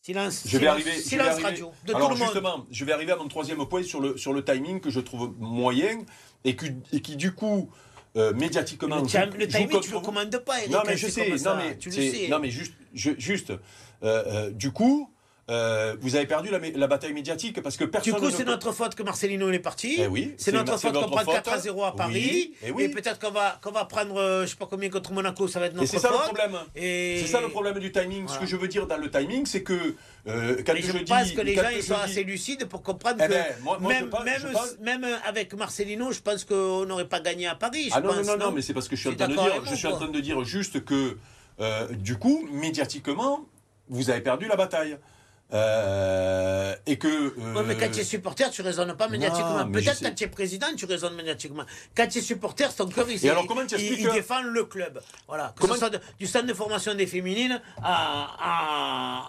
[0.00, 0.90] Silence, Je vais silence, arriver.
[0.92, 2.28] je vais silence arriver- radio de Alors tout le monde.
[2.32, 5.00] justement, je vais arriver à mon troisième point sur le, sur le timing que je
[5.00, 6.04] trouve moyen
[6.44, 7.68] et, que- et qui du coup
[8.16, 8.96] euh, médiatiquement.
[8.96, 10.02] Le, le timing, tu le vous.
[10.02, 10.70] commandes pas, Eric.
[10.70, 12.28] Non mais je sais, ça, mais, tu le c'est- sais.
[12.28, 13.56] non mais juste, je- juste, euh,
[14.02, 15.10] euh, du coup,
[15.48, 18.14] euh, vous avez perdu la, bataille médiatique parce que Du personne.
[18.14, 19.96] coup, ne c'est notre faute que Marcelino est parti.
[20.00, 21.34] Eh oui, c'est notre faute qu'on prend faute.
[21.34, 22.54] 4 à 0 à Oui, Paris.
[22.64, 22.88] eh oui.
[22.88, 25.66] peut-être qu'on va, qu'on va prendre, euh, je sais pas combien contre Monaco, ça va
[25.66, 26.24] être Et notre c'est ça le faute.
[26.24, 26.56] problème.
[26.74, 28.26] Et- C'est ça le problème du timing.
[28.26, 29.94] Ce que je veux dire dans le timing, c'est que
[30.26, 32.82] euh, quand je, je, dis, pense que les gens ils sont dis- assez lucides pour
[32.82, 36.20] comprendre Eh que ben, moi- moi, je même, pense- même, pense- même avec Marcelino, je
[36.22, 37.84] pense qu'on n'aurait pas gagné à Paris.
[37.84, 39.28] je Ah non, non, pense, non, non, mais c'est parce que je suis, en train
[39.28, 40.00] de dire, avec je vous, suis en quoi.
[40.00, 41.16] train de dire juste que,
[41.60, 43.46] euh, du coup, médiatiquement,
[43.88, 44.98] vous avez perdu la bataille.
[45.52, 47.06] Euh, et que.
[47.08, 49.66] euh, Ouais, mais quand tu es supporter, tu raisonnes pas médiatiquement.
[49.70, 51.64] Peut-être quand tu es président, tu raisonnes médiatiquement.
[51.96, 54.12] Quand tu es supporter, ton cœur, il, Et alors, comment tu il- expliques il que-
[54.14, 55.00] défend le club.
[55.28, 55.52] Voilà.
[55.56, 59.28] Que Comment- ce soit de- du centre de formation des féminines à, à,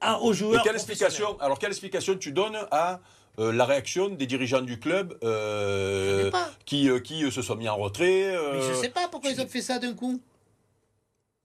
[0.00, 0.62] à- aux et joueurs.
[0.62, 3.00] quelle explication, alors, quelle explication tu donnes à
[3.38, 6.30] euh, la réaction des dirigeants du club euh,
[6.66, 9.30] qui, euh, qui euh, se sont mis en retrait euh, Mais je sais pas pourquoi
[9.30, 10.20] ils ont fait ça d'un coup.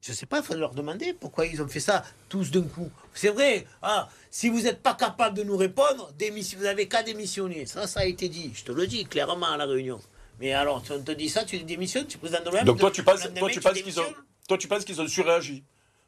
[0.08, 2.92] Je sais pas, il faut leur demander pourquoi ils ont fait ça tous d'un coup.
[3.16, 6.14] C'est vrai, ah, si vous n'êtes pas capable de nous répondre,
[6.58, 7.66] vous avez qu'à démissionner.
[7.66, 8.52] Ça, ça a été dit.
[8.54, 10.00] Je te le dis clairement à la réunion.
[10.40, 12.64] Mais alors, si on te dit ça, tu démissionnes, tu présentes de l'OM.
[12.66, 14.14] Donc toi, tu penses, le toi, tu penses qu'ils ont,
[14.48, 15.64] toi, tu penses qu'ils ont surréagi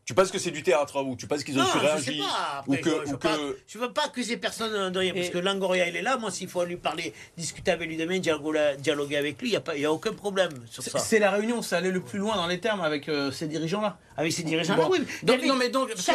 [0.08, 2.20] Tu penses que c'est du théâtre ou tu penses qu'ils ont Non, je sais surréagi
[2.22, 2.64] pas.
[2.66, 5.00] ou Après, que, je, je ou veux pas, que- je veux pas accuser personne de
[5.00, 6.16] rien, parce que Langoria, il est là.
[6.16, 9.60] Moi, s'il faut lui parler, discuter avec lui demain, dialoguer, avec lui, il n'y a,
[9.60, 11.00] pas- y a aucun problème sur C'est- ça.
[11.00, 13.98] C'est la réunion ça allait le plus loin dans les termes avec euh, ces dirigeants-là.
[14.16, 14.34] Avec.
[14.46, 14.84] Bon.
[14.84, 16.14] Ah oui, mais il y Donc, avait non, mais donc, que- jusqu'à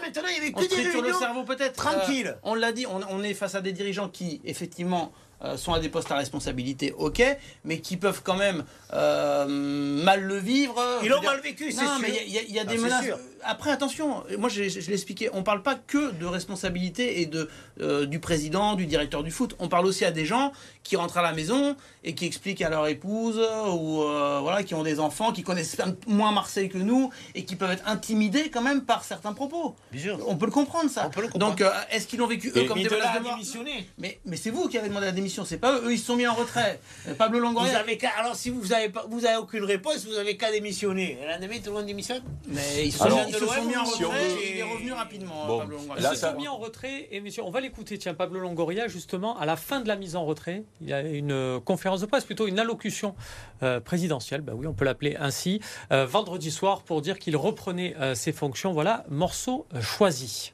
[0.00, 1.18] maintenant, il n'y avait On que des triture le réunions.
[1.20, 1.74] cerveau peut-être.
[1.76, 2.26] Tranquille.
[2.26, 5.12] Euh, on l'a dit, on, on est face à des dirigeants qui, effectivement,
[5.44, 7.22] euh, sont à des postes à responsabilité, ok,
[7.64, 10.82] mais qui peuvent quand même euh, mal le vivre.
[11.02, 12.00] Ils l'ont mal vécu, c'est Non, sûr.
[12.02, 13.04] mais il y a- il y, a- il y a Ah, des c'est menaces.
[13.04, 13.18] sûr.
[13.44, 17.48] Après, attention, moi je, je l'ai expliqué, on parle pas que de responsabilité et de,
[17.80, 19.54] euh, du président, du directeur du foot.
[19.58, 22.70] On parle aussi à des gens qui rentrent à la maison et qui expliquent à
[22.70, 25.76] leur épouse ou euh, voilà, qui ont des enfants, qui connaissent
[26.06, 29.76] moins Marseille que nous et qui peuvent être intimidés quand même par certains propos.
[29.92, 30.18] Bien sûr.
[30.26, 31.04] On peut le comprendre ça.
[31.06, 31.50] On peut le comprendre.
[31.52, 33.88] Donc, euh, est-ce qu'ils l'ont vécu eux Et- comme des menaces à de mort démissionner.
[33.98, 35.82] mais, mais c'est vous qui avez demandé la démission, c'est pas eux.
[35.86, 36.80] Eux, ils se sont mis en retrait.
[37.06, 37.78] Euh, Pablo Vous Longoria.
[37.78, 41.18] avez qu'à- alors si vous avez pas, vous avez aucune réponse, vous avez qu'à démissionner.
[41.28, 42.22] Lendemain, tout le monde démissionne.
[42.48, 45.46] Mais ils sont, ils se sont mis en retrait et il est revenu rapidement.
[45.46, 46.02] Bon, Pablo Longoria.
[46.02, 47.98] là, Ils se ça- sont mis en retrait et monsieur, on va l'écouter.
[47.98, 51.02] Tiens, Pablo Longoria, justement, à la fin de la mise en retrait, il y a
[51.02, 53.14] une euh, conférence de presse, plutôt une allocution
[53.62, 55.60] euh, présidentielle, bah oui, on peut l'appeler ainsi,
[55.92, 58.72] euh, vendredi soir pour dire qu'il reprenait euh, ses fonctions.
[58.72, 60.52] Voilà, morceau euh, choisi.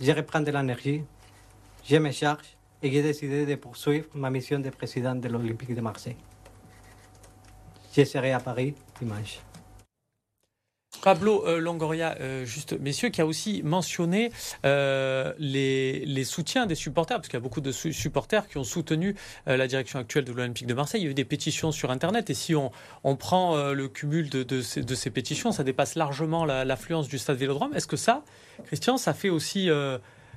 [0.00, 1.02] Je reprends de l'énergie,
[1.84, 5.80] je me charge et j'ai décidé de poursuivre ma mission de président de l'Olympique de
[5.80, 6.16] Marseille.
[7.96, 9.38] Je serai à Paris dimanche.
[11.02, 14.30] Pablo euh, Longoria, euh, juste, messieurs, qui a aussi mentionné
[14.64, 18.64] euh, les, soutiens des supporters, parce qu'il y a beaucoup de su- supporters qui ont
[18.64, 19.16] soutenu
[19.46, 21.00] la direction actuelle de l'Olympique de Marseille.
[21.00, 22.70] Il y a eu des pétitions sur Internet, et si on,
[23.16, 27.74] prend le cumul de, ces, pétitions, ça dépasse largement la- l'affluence du stade Vélodrome.
[27.74, 28.22] Est-ce que ça,
[28.66, 29.68] Christian, ça fait aussi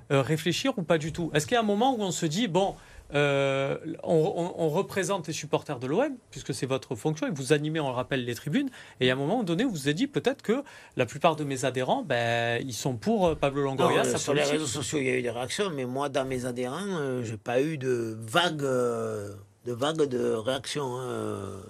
[0.10, 1.30] réfléchir ou pas du tout?
[1.34, 2.76] Est-ce qu'il y a un moment où on se dit, bon,
[3.14, 4.14] euh, on,
[4.58, 7.88] on- on représente les supporters de l'OM, puisque c'est votre fonction, et vous animez, on
[7.90, 8.70] le rappelle, les tribunes.
[9.00, 10.64] Et à un moment donné, vous vous êtes dit peut-être que
[10.98, 14.04] la plupart de mes adhérents, ben, ils sont pour euh, Pablo Longoria.
[14.04, 16.26] Non, euh, sur les réseaux sociaux, il y a eu des réactions, mais moi, dans
[16.26, 19.34] mes adhérents, euh, j'ai pas eu de vague, euh,
[19.66, 20.98] de vague de réactions.
[21.00, 21.62] hein.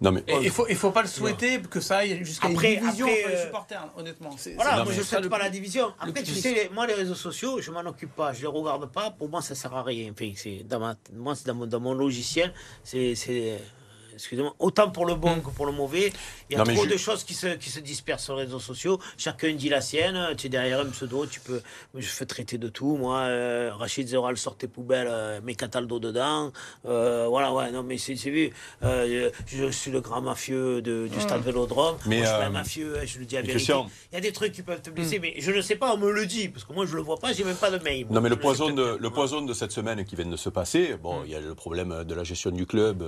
[0.00, 2.76] Non mais il faut, il faut pas le souhaiter que ça aille jusqu'à une Après-
[2.76, 4.30] division après, les euh, supporters, honnêtement.
[4.56, 5.92] Voilà, moi je souhaite pas la division.
[5.98, 9.10] Après, tu sais, moi les réseaux sociaux, je m'en occupe pas, je les regarde pas.
[9.10, 10.10] Pour moi, ça sert à rien.
[10.12, 12.52] Enfin, c'est dans ma, moi, c'est dans mon, dans mon logiciel,
[12.84, 13.58] c'est, c'est,
[14.18, 16.12] excusez-moi, autant pour le bon que pour le mauvais.
[16.50, 18.44] Il y a Non, trop je- de choses qui se, qui se dispersent sur les
[18.44, 18.98] réseaux sociaux.
[19.16, 20.18] Chacun dit la sienne.
[20.36, 21.60] Tu es derrière un pseudo, tu peux,
[21.94, 22.96] je fais traiter de tout.
[22.96, 26.52] Moi, euh, Rachid Zeral sort tes poubelles, euh, mets Cataldo dedans.
[26.86, 28.50] Euh, voilà, ouais, non, mais c'est, vu.
[28.82, 31.96] Euh, je suis le grand mafieux de, du stade Vélodrome.
[32.06, 33.72] Mais, Moi, je suis pas euh, un mafieux, je le dis à vérité.
[34.12, 35.98] Il y a des trucs qui peuvent te blesser, mais je ne sais pas, on
[35.98, 38.06] me le dit, parce que moi je le vois pas, j'ai même pas de mail.
[38.10, 40.96] Non mais le poison, de, le poison de cette semaine qui vient de se passer,
[41.00, 43.04] bon, il y a le problème de la gestion du club,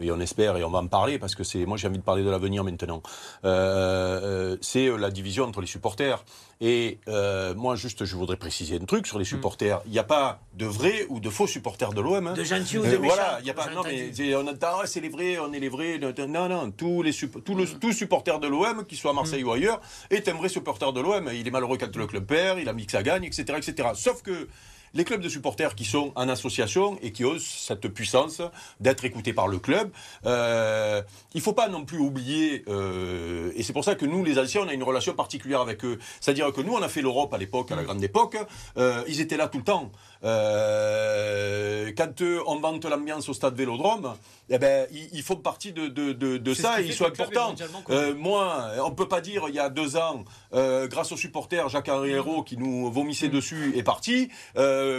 [0.00, 2.02] et on espère, et on va en parler, parce que c'est, moi j'ai envie de
[2.02, 3.02] parler de l'avenir maintenant,
[3.44, 6.24] Euh, euh, c'est la division entre les supporters.
[6.60, 9.80] Et euh, moi juste, je voudrais préciser un truc sur les supporters.
[9.86, 12.28] Il n'y a pas de vrais ou de faux supporters de l'OM.
[12.28, 12.34] hein.
[12.34, 13.14] De gentils ou Euh, de méchants.
[13.16, 13.68] Voilà, il y a pas.
[13.74, 15.98] Non, mais on entend, ah, c'est les vrais, on est les vrais.
[15.98, 19.50] Non, non, tous les tout le, tout supporter de l'OM, qu'il soit à Marseille ou
[19.50, 19.80] ailleurs,
[20.10, 21.28] est un vrai supporter de l'OM.
[21.34, 23.88] Il est malheureux quand le club perd, il a mis que ça gagne, etc., etc.
[23.94, 24.46] Sauf que
[24.94, 28.42] les clubs de supporters qui sont en association et qui ont cette puissance
[28.80, 29.90] d'être écoutés par le club.
[30.26, 31.02] Euh,
[31.34, 34.38] il ne faut pas non plus oublier, euh, et c'est pour ça que nous, les
[34.38, 35.98] anciens, on a une relation particulière avec eux.
[36.20, 38.36] C'est-à-dire que nous, on a fait l'Europe à l'époque, à la grande époque,
[38.76, 39.90] euh, ils étaient là tout le temps.
[40.24, 44.14] Euh, quand euh, on vante l'ambiance au stade Vélodrome,
[44.48, 47.54] eh ben, ils, ils font partie de, de, de, ça et qui ils sont importants.
[47.90, 51.88] Euh, moi, on peut pas dire il y a deux ans, grâce aux supporters, Jacques
[51.88, 54.28] Henri Hérault qui nous vomissait dessus est parti,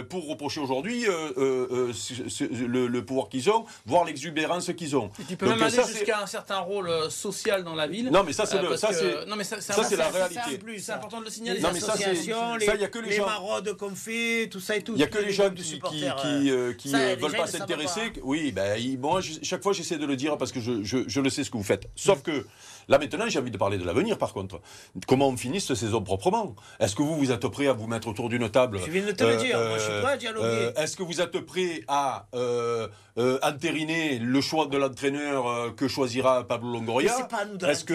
[0.08, 1.04] pour reprocher aujourd'hui
[1.36, 5.10] le, le pouvoir qu'ils ont, voire l'exubérance qu'ils ont.
[5.20, 8.10] Et tu peux Donc, même aller ça, jusqu'à un certain rôle social dans la ville.
[8.10, 10.04] Non, mais ça, c'est le- parce ça, que- c'est- Non, mais ça, ça, c'est la
[10.04, 10.40] ça, réalité.
[10.76, 10.96] C'est ça.
[10.96, 11.58] important de le signaler.
[11.58, 13.76] Les Non, mais ça, c'est- associations, les, ça, y a que les les gens- maraudes
[13.76, 14.94] qu'on fait, tout ça et tout.
[14.96, 18.12] Il que les gens qui, qui, qui, euh, euh, qui, ça, euh, veulent pas s'intéresser.
[18.22, 21.20] Oui, ben, moi, je- chaque fois, j'essaie de le dire parce que je, je, je
[21.20, 21.88] le sais ce que vous faites.
[21.96, 22.46] Sauf que
[22.88, 24.60] là, maintenant, j'ai envie de parler de l'avenir, par contre.
[25.06, 26.54] Comment on finit cette saison proprement?
[26.80, 29.12] Est-ce que vous, vous êtes prêt à vous mettre autour d'une table Je viens de
[29.12, 30.46] te le dire, moi, je suis prêt à dialoguer.
[30.46, 35.70] euh, Est-ce que vous êtes prêt à euh, euh, entériner le choix de l'entraîneur euh,
[35.70, 37.94] que choisira Pablo Mais Longoria c'est pas à nous de que-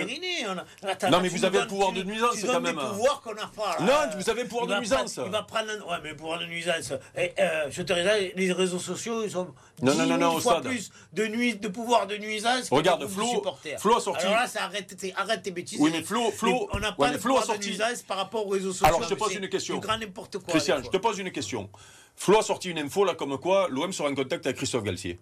[1.06, 2.76] a- Non, mais vous avez le pouvoir de nuisance, quand même.
[2.76, 3.78] des pouvoirs qu'on n'a pas.
[3.82, 5.20] Non, vous avez le pouvoir de nuisance.
[5.24, 5.90] il va prendre un...
[5.92, 6.94] Ouais, mais le pouvoir de nuisance.
[7.18, 7.94] Et, euh, je te
[8.36, 10.64] les réseaux sociaux, ils ont Non, 10 non, non, 000 non, fois stade.
[10.68, 11.56] plus de, nuis...
[11.56, 13.80] de pouvoir de nuisance que Regarde, de Flo- de supporters.
[13.80, 15.80] Flo a sorti- Alors là, ça arrête, tes- arrête tes bêtises.
[15.82, 18.18] Oui, mais Flo- Flo- on n'a pas de Flo a pouvoir de sorti- nuisance par
[18.18, 18.86] rapport aux réseaux sociaux.
[18.88, 19.76] Alors, je te pose une question.
[19.76, 20.48] Du grand n'importe quoi.
[20.54, 21.70] Christian, je te pose une question.
[22.16, 25.20] Flo a sorti une info là comme quoi l'OM sera en contact avec Christophe Galtier.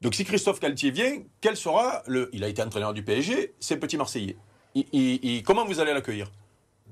[0.00, 2.30] Donc si Christophe Galtier vient, quel sera le...
[2.32, 4.36] Il a été entraîneur du PSG, c'est petit Marseillais.
[4.76, 6.30] Il- il- il- comment vous allez l'accueillir?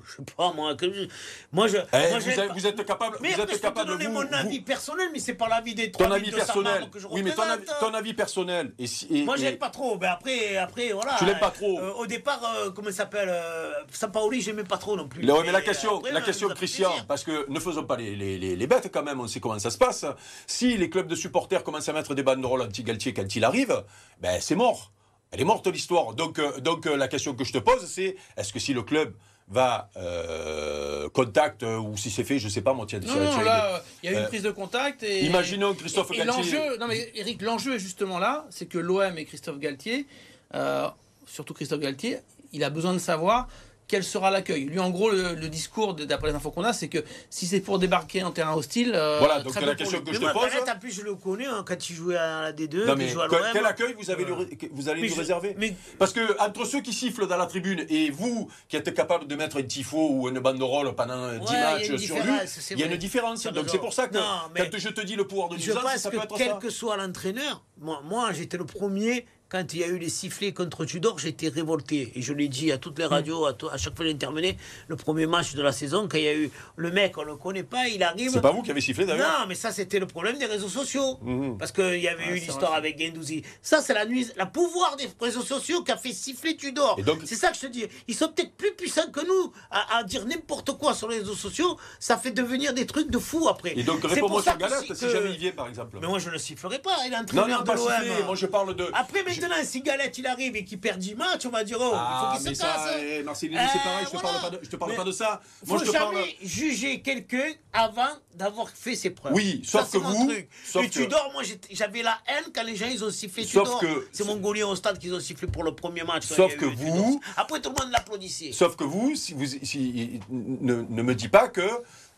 [0.05, 0.75] Je sais pas, moi.
[0.75, 1.09] que je-
[1.53, 1.77] Moi, je.
[1.77, 1.81] Eh,
[2.11, 4.13] moi, vous, je- êtes, vous êtes capable, Mais vous êtes je peux te donner vous-
[4.13, 6.91] mon vous- avis personnel, mais c'est pas l'avis des ton 3200 avis personnel.
[6.91, 7.81] que je Oui, mais ton avis, représente.
[7.81, 8.73] ton avis personnel.
[8.79, 9.99] Et, si- et- Moi, et- j'aime pas trop.
[9.99, 11.17] Mais après, après voilà.
[11.19, 14.79] Tu l'aimes pas trop Euh, Au départ, euh, comment il s'appelle euh, Sampaoli, j'aimais pas
[14.79, 15.29] trop non plus.
[15.31, 18.39] Ouais, mais la question, après, la question Christian, parce que ne faisons pas les, les-
[18.39, 20.05] les- les bêtes quand même, on sait comment ça se passe.
[20.47, 23.83] Si les clubs de supporters commencent à mettre des banderoles anti-Galtier quand il arrive,
[24.21, 24.93] ben c'est mort.
[25.33, 26.15] Elle est morte l'histoire.
[26.15, 29.13] Donc, euh, donc la question que je te pose, c'est est-ce que si le club
[29.49, 33.41] va euh, contact euh, ou si c'est fait, je sais pas, moi tiens, Non, non,
[33.43, 35.03] là, euh, il y a eu Euh, une prise de contact.
[35.05, 36.59] Et, Imaginons Christophe et, et Galtier.
[36.59, 40.07] l'enjeu, non mais Eric, l'enjeu est justement là, c'est que l'OM et Christophe Galtier,
[40.55, 40.89] euh,
[41.27, 42.19] surtout Christophe Galtier,
[42.53, 43.47] il a besoin de savoir
[43.89, 44.65] quel sera l'accueil.
[44.65, 47.61] Lui, en gros, le, le discours, d'après les infos qu'on a, c'est que si c'est
[47.61, 50.51] pour débarquer en terrain hostile, euh, Voilà, donc la question que je te pose.
[50.69, 53.21] En plus, je le connais hein, quand il jouait à la D2, Non, qu'il mais
[53.23, 54.35] à quel, accueil vous, avez lui-
[54.73, 57.47] vous allez Mais lui je- réserver mais- Parce que entre ceux qui sifflent dans la
[57.47, 61.39] tribune et vous qui êtes capable de mettre un tifo ou une banderole pendant 10
[61.39, 62.33] Ouais, il y a matchs sur lui,
[62.73, 63.47] il y a une différence.
[63.47, 64.23] Donc c'est pour ça que Non,
[64.55, 66.59] mais- quand je te dis le pouvoir de nuisance, pense ça que peut être quel
[66.59, 70.53] que soit l'entraîneur, moi, moi j'étais le premier, quand il y a eu les sifflets
[70.53, 72.11] contre Tudor, j'étais révolté.
[72.17, 74.57] Et je l'ai dit à toutes les radios, à, chaque fois que j'intervenais,
[74.89, 77.27] le premier match de la saison, quand il y a eu le mec, on ne
[77.29, 78.31] le connaît pas, il arrive.
[78.33, 80.69] C'est pas vous qui avez sifflé d'ailleurs Non, mais ça, c'était le problème des réseaux
[80.69, 81.19] sociaux.
[81.23, 81.59] Mhm.
[81.59, 83.43] Parce qu'il y avait Ah, eu l'histoire avec Gendouzi.
[83.63, 86.99] Ça, c'est la nuise, la pouvoir des réseaux sociaux qui a fait siffler Tudor.
[87.25, 87.85] C'est ça que je te dis.
[88.09, 91.35] Ils sont peut-être plus puissants que nous à, à dire n'importe quoi sur les réseaux
[91.35, 91.79] sociaux.
[92.01, 93.75] Ça fait devenir des trucs de fous après.
[93.79, 95.99] Et donc C'est réponds-moi pour ça sur Galette que- si jamais il vient par exemple.
[96.01, 96.97] Mais moi, je ne le sifflerai pas.
[97.07, 98.25] Il est Non, entraîneur non, de pas l'OM.
[98.27, 98.91] Moi je parle de.
[98.93, 101.91] Après, maintenant, si Galette il arrive et qu'il perd 10 matchs, on va dire oh,
[101.95, 102.95] Ah, il faut mais qu'il se ça, casse.
[103.01, 104.29] eh, Marcelino, Euh, c'est pareil, je te voilà.
[104.39, 105.41] parle pas de, je te parle Mais pas de ça.
[105.67, 106.29] Moi faut je te jamais parle.
[106.43, 109.33] juger quelqu'un avant d'avoir fait ses preuves.
[109.35, 110.49] Oui, sauf c'est que vous- truc.
[110.67, 113.65] sauf Et que- Tudor, moi j'avais la haine quand les gens ils ont sifflé Sauf
[113.65, 113.81] Tudor.
[113.81, 116.29] que- C'est Mongolien au stade qu'ils ont sifflé pour le premier match.
[116.29, 117.21] quand Sauf que vous-.
[117.37, 118.53] Après tout le monde l'applaudissait.
[118.53, 121.67] Sauf que vous, si vous si, ne, ne me dis pas que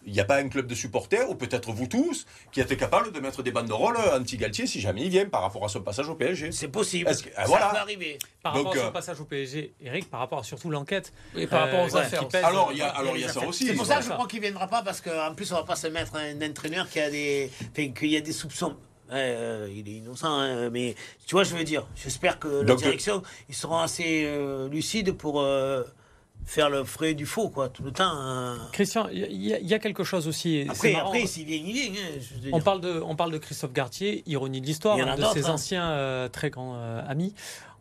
[0.07, 3.13] il n'y a pas un club de supporters, ou peut-être vous tous, qui êtes capable
[3.13, 6.15] de mettre des banderoles anti-Galtier si jamais il vient par rapport à son passage au
[6.15, 6.51] PSG.
[6.53, 7.11] C'est possible.
[7.11, 7.69] Est-ce que- ah, ça voilà.
[7.71, 8.19] peut arriver.
[8.43, 11.13] Par Donc, rapport à euh, son passage au PSG, Eric, par rapport à surtout l'enquête.
[11.37, 13.25] Et par rapport aux euh, affaires pèse- Alors, il y a, voilà, alors, il y
[13.25, 13.67] a ça aussi.
[13.67, 15.77] C'est pour ça que je crois qu'il viendra pas parce qu'en plus on va pas
[15.77, 18.77] se mettre un entraîneur qui a des, enfin, qu'il y a des soupçons.
[19.11, 20.95] Ouais, euh, il est innocent, hein, mais
[21.27, 24.69] tu vois, je veux dire, j'espère que la Donc, euh, direction, ils seront assez euh,
[24.69, 25.83] lucides pour euh,
[26.45, 28.11] faire le frais du faux, quoi, tout le temps.
[28.11, 28.57] hein.
[28.73, 30.67] Christian, il y, a- il y a quelque chose aussi.
[30.69, 31.93] Après, s'il vient, il vient.
[31.93, 35.25] hein, je On parle, de, on parle de Christophe Gartier, ironie de l'histoire, un de
[35.35, 35.55] ses hein.
[35.55, 37.35] anciens euh, très grands euh, amis.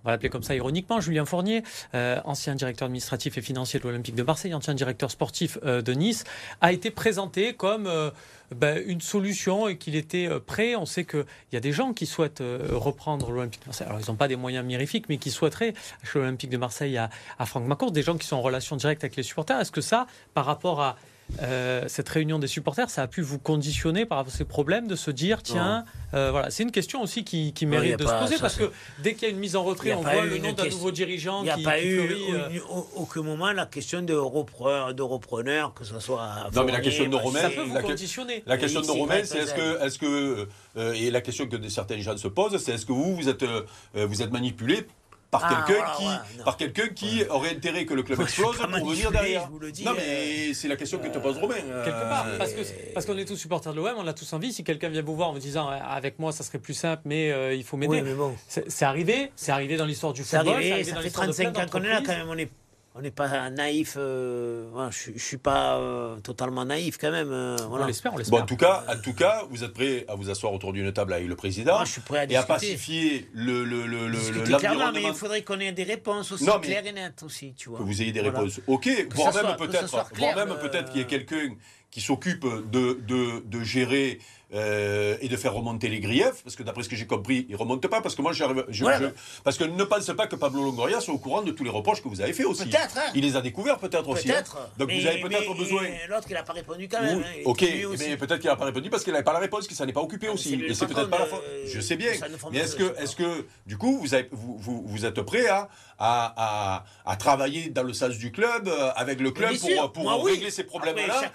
[0.08, 3.84] On va l'appeler comme ça ironiquement, Julien Fournier, euh, ancien directeur administratif et financier de
[3.84, 6.24] l'Olympique de Marseille, ancien directeur sportif euh, de Nice,
[6.62, 8.10] a été présenté comme euh,
[8.56, 10.78] ben, une solution et qu'il était prêt.
[10.78, 12.42] On sait qu'il y a des gens qui souhaitent
[12.72, 13.88] reprendre l'Olympique de Marseille.
[13.88, 17.10] Alors, ils n'ont pas des moyens mirifiques, mais qui souhaiteraient chez l'Olympique de Marseille à,
[17.38, 19.60] à Franck Macourt, des gens qui sont en relation directe avec les supporters.
[19.60, 20.96] Est-ce que ça, par rapport à
[21.42, 24.88] euh, cette réunion des supporters, ça a pu vous conditionner par rapport à ces problèmes
[24.88, 28.18] de se dire, tiens, euh, voilà, c'est une question aussi qui, Non, mérite de pas-
[28.20, 28.72] se poser ça, parce que
[29.04, 30.70] dès qu'il y a une mise en retrait, a on voit le une nom d'un
[30.70, 33.52] nouveau dirigeant Il n'y a qui, pas qui eu fleurit, euh, au- au- aucun moment
[33.52, 36.28] la question de repreneur, de repreneur que ce soit.
[36.56, 38.44] Non, mais la question de Romain, ça peut vous la conditionner.
[38.46, 40.48] La question de Romain, c'est est-ce que, est-ce que,
[40.78, 43.44] euh, et la question que certains gens se posent, c'est est-ce que vous, vous êtes,
[43.44, 43.64] euh,
[43.94, 44.88] vous êtes manipulé
[45.30, 48.58] par Ah, quelqu'un voilà, qui, ouais, par quelqu'un qui aurait intérêt que le club explose
[48.58, 49.44] pour venir derrière.
[49.46, 51.56] je vous le dis, non, mais c'est la question que te pose Romain.
[51.66, 52.62] euh, Quelque part, Euh, parce que
[52.94, 54.54] parce qu'on est tous supporters de l'OM, on a tous envie.
[54.54, 57.02] Si quelqu'un vient vous voir en me disant euh, avec moi ça serait plus simple,
[57.06, 57.98] mais euh, il faut m'aider.
[57.98, 58.36] Oui, mais bon.
[58.48, 60.56] C'est c'est arrivé, c'est arrivé dans l'histoire du C'est football.
[60.56, 62.30] arrivé, arrivé ça dans fait l'histoire de 35 plein ans qu'on est là quand même.
[62.30, 62.50] On est,
[62.98, 63.96] on n'est pas naïf.
[63.98, 67.32] euh, voilà, je, je suis pas euh, totalement naïf quand même.
[67.32, 67.86] euh, On voilà.
[67.88, 68.42] l'espère, on Bon, l'espère.
[68.42, 71.14] en tout cas, en tout cas, vous êtes prêt à vous asseoir autour d'une table
[71.14, 72.48] avec le président Moi, je suis prêt à et à discuter.
[72.54, 76.46] pacifier le, le, le, le- Discuter clairement, mais il faudrait qu'on ait des réponses aussi
[76.46, 77.80] Non, claires et nettes aussi, tu vois.
[77.80, 78.40] que vous ayez des Voilà.
[78.40, 78.60] réponses.
[78.68, 81.56] Ok, voire même peut-être, voire même euh, peut-être qu'il y ait quelqu'un
[81.92, 84.20] qui s'occupe de, de, de gérer
[84.54, 87.56] euh, et de faire remonter les griefs, parce que d'après ce que j'ai compris, ils
[87.56, 89.12] remontent pas, parce que moi j'arrive, je, Ouais, je- bah.
[89.44, 92.02] parce que ne pensez pas que Pablo Longoria soit au courant de tous les reproches
[92.02, 92.64] que vous avez fait aussi.
[92.66, 93.12] Peut-être, hein.
[93.16, 94.32] Il les a découverts peut-être aussi.
[94.32, 94.44] hein.
[94.78, 95.84] Donc Mais- vous avez peut-être besoin.
[96.10, 97.20] L'autre, il n'a pas répondu quand même.
[97.20, 97.66] Hein, est ok,
[98.00, 99.94] mais peut-être qu'il n'a pas répondu parce qu'il n'avait pas la réponse, qu'il s'en est
[99.94, 100.54] pas occupé Ah, aussi.
[100.56, 101.42] Et c'est peut-être pas la faute.
[101.64, 102.12] de- Je sais bien.
[102.52, 105.68] Mais est-ce que, est-ce que, du coup, vous, avez, vous, vous, vous êtes prêt à,
[106.00, 110.04] à, à, à travailler dans le sens du club, euh, avec le club, pour, pour
[110.04, 110.32] Moi, oui.
[110.34, 111.32] régler ces problèmes-là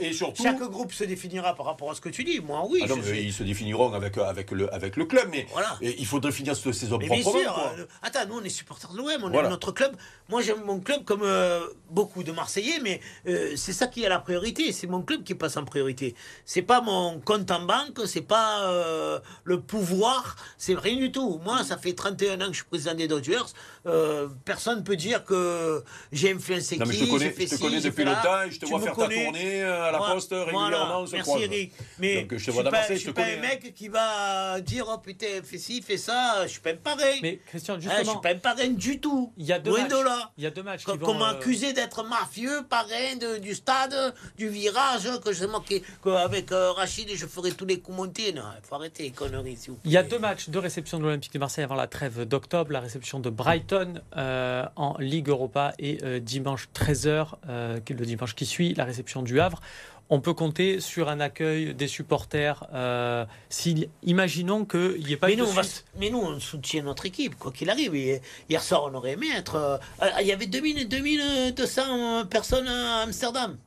[0.00, 0.42] et surtout.
[0.42, 2.35] chaque groupe se définira par rapport à ce que tu dis.
[2.40, 2.80] Moi, oui.
[2.84, 5.76] Ah non, mais ils se définiront avec, avec, le, avec le club, mais Voilà.
[5.80, 7.42] et il faudrait finir cette saison Mais bien proprement.
[7.42, 7.54] sûr.
[7.54, 7.72] quoi.
[7.78, 9.48] euh, attends, nous, on est supporters de l'OM, on Voilà.
[9.48, 9.94] est notre club.
[10.28, 11.60] Moi, j'aime mon club comme euh,
[11.90, 14.72] beaucoup de Marseillais, mais euh, c'est ça qui est la priorité.
[14.72, 16.14] C'est mon club qui passe en priorité.
[16.44, 21.40] C'est pas mon compte en banque, c'est pas euh, le pouvoir, c'est rien du tout.
[21.44, 23.38] Moi, ça fait 31 ans que je suis président des Dodgers.
[23.86, 25.82] Euh, personne ne peut dire que
[26.12, 27.90] j'ai influencé Non, mais qui, je te connais, j'ai fait je te ci, connais j'ai
[27.90, 29.16] depuis le temps et je te Tu vois faire connais.
[29.18, 30.44] ta tournée euh, à la Moi- poste voilà.
[30.58, 31.42] régulièrement, on se Merci croise.
[31.44, 31.72] Eric.
[31.98, 33.48] Mais Je te suis vois dans pas- Marseille, je je suis pas connais, un hein.
[33.62, 36.42] mec qui va dire oh putain fais ci, fais ça.
[36.44, 37.02] Je suis pas un parrain.
[37.22, 39.32] Mais Christian, Hein, je justement, suis pas un parrain du tout.
[39.36, 39.90] il y a deux Loin matchs.
[39.90, 40.30] de là.
[40.38, 44.14] Il y a deux matchs Qu'on m'a euh, accusé d'être mafieux, parrain de- du stade,
[44.36, 48.32] du virage, que je moquais, qu'avec euh, Rachid je ferais tous les coups montés.
[48.32, 49.56] Non, il faut arrêter les conneries.
[49.56, 51.86] s'il vous Il y a deux matchs de réception de l'Olympique de Marseille avant la
[51.86, 57.80] trêve d'octobre, la réception de Brighton euh, en Ligue Europa et euh, dimanche 13h, euh,
[57.80, 59.60] qui est le dimanche qui suit, la réception du Havre.
[60.08, 62.64] On peut compter sur un accueil des supporters.
[62.72, 65.62] euh, si, imaginons qu'il n'y ait pas Mais nous, va
[65.98, 67.92] mais nous, on soutient notre équipe, quoi qu'il arrive.
[67.96, 69.56] Et hier soir, on aurait aimé être.
[69.56, 73.58] euh, euh, il y avait 2000, 2200 personnes à Amsterdam.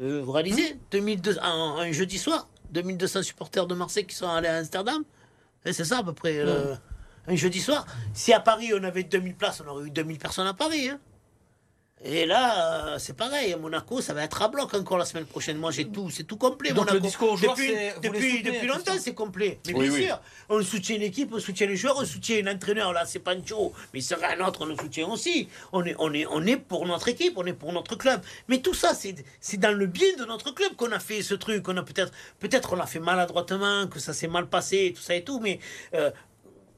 [0.00, 4.48] Euh, vous réalisez 2200, un, un jeudi soir, 2200 supporters de Marseille qui sont allés
[4.48, 5.04] à Amsterdam.
[5.66, 6.38] Et C'est ça à peu près.
[6.38, 6.74] euh,
[7.26, 7.86] un jeudi soir.
[8.14, 10.88] Si à Paris, on avait 2000 places, on aurait eu 2000 personnes à Paris.
[10.88, 10.98] hein.
[12.06, 13.54] Et là, euh, c'est pareil.
[13.54, 15.56] À Monaco, ça va être à bloc encore la semaine prochaine.
[15.56, 16.70] Moi, j'ai tout, c'est tout complet.
[16.72, 17.06] Donc, le Monaco.
[17.06, 19.58] discours aux joueurs, depuis, depuis, depuis longtemps, c'est complet.
[19.66, 20.04] Mais Oui, bien oui.
[20.04, 22.92] sûr, on soutient l'équipe, on soutient les joueurs, on soutient l'entraîneur.
[22.92, 25.48] Là, c'est Pancho, mais il sera un autre, on le soutient aussi.
[25.72, 28.20] On est, on, est, on est pour notre équipe, on est pour notre club.
[28.48, 31.32] Mais tout ça, c'est c'est dans le bien de notre club qu'on a fait ce
[31.34, 31.66] truc.
[31.68, 35.14] On a peut-être, peut-être on l'a fait maladroitement, que ça s'est mal passé, tout ça
[35.14, 35.40] et tout.
[35.40, 35.58] Mais
[35.94, 36.10] euh,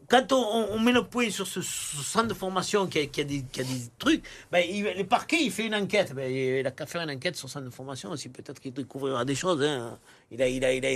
[0.09, 3.44] quand on, met le point sur ce, ce centre de formation qui a, des,
[3.98, 4.64] trucs, ben,
[4.96, 6.14] le parquet, il fait une enquête.
[6.14, 8.28] Ben, il a qu'à faire une enquête sur ce centre de formation aussi.
[8.28, 9.62] Peut-être qu'il découvrira des choses.
[9.62, 9.98] hein.
[10.30, 10.90] Il, a, il a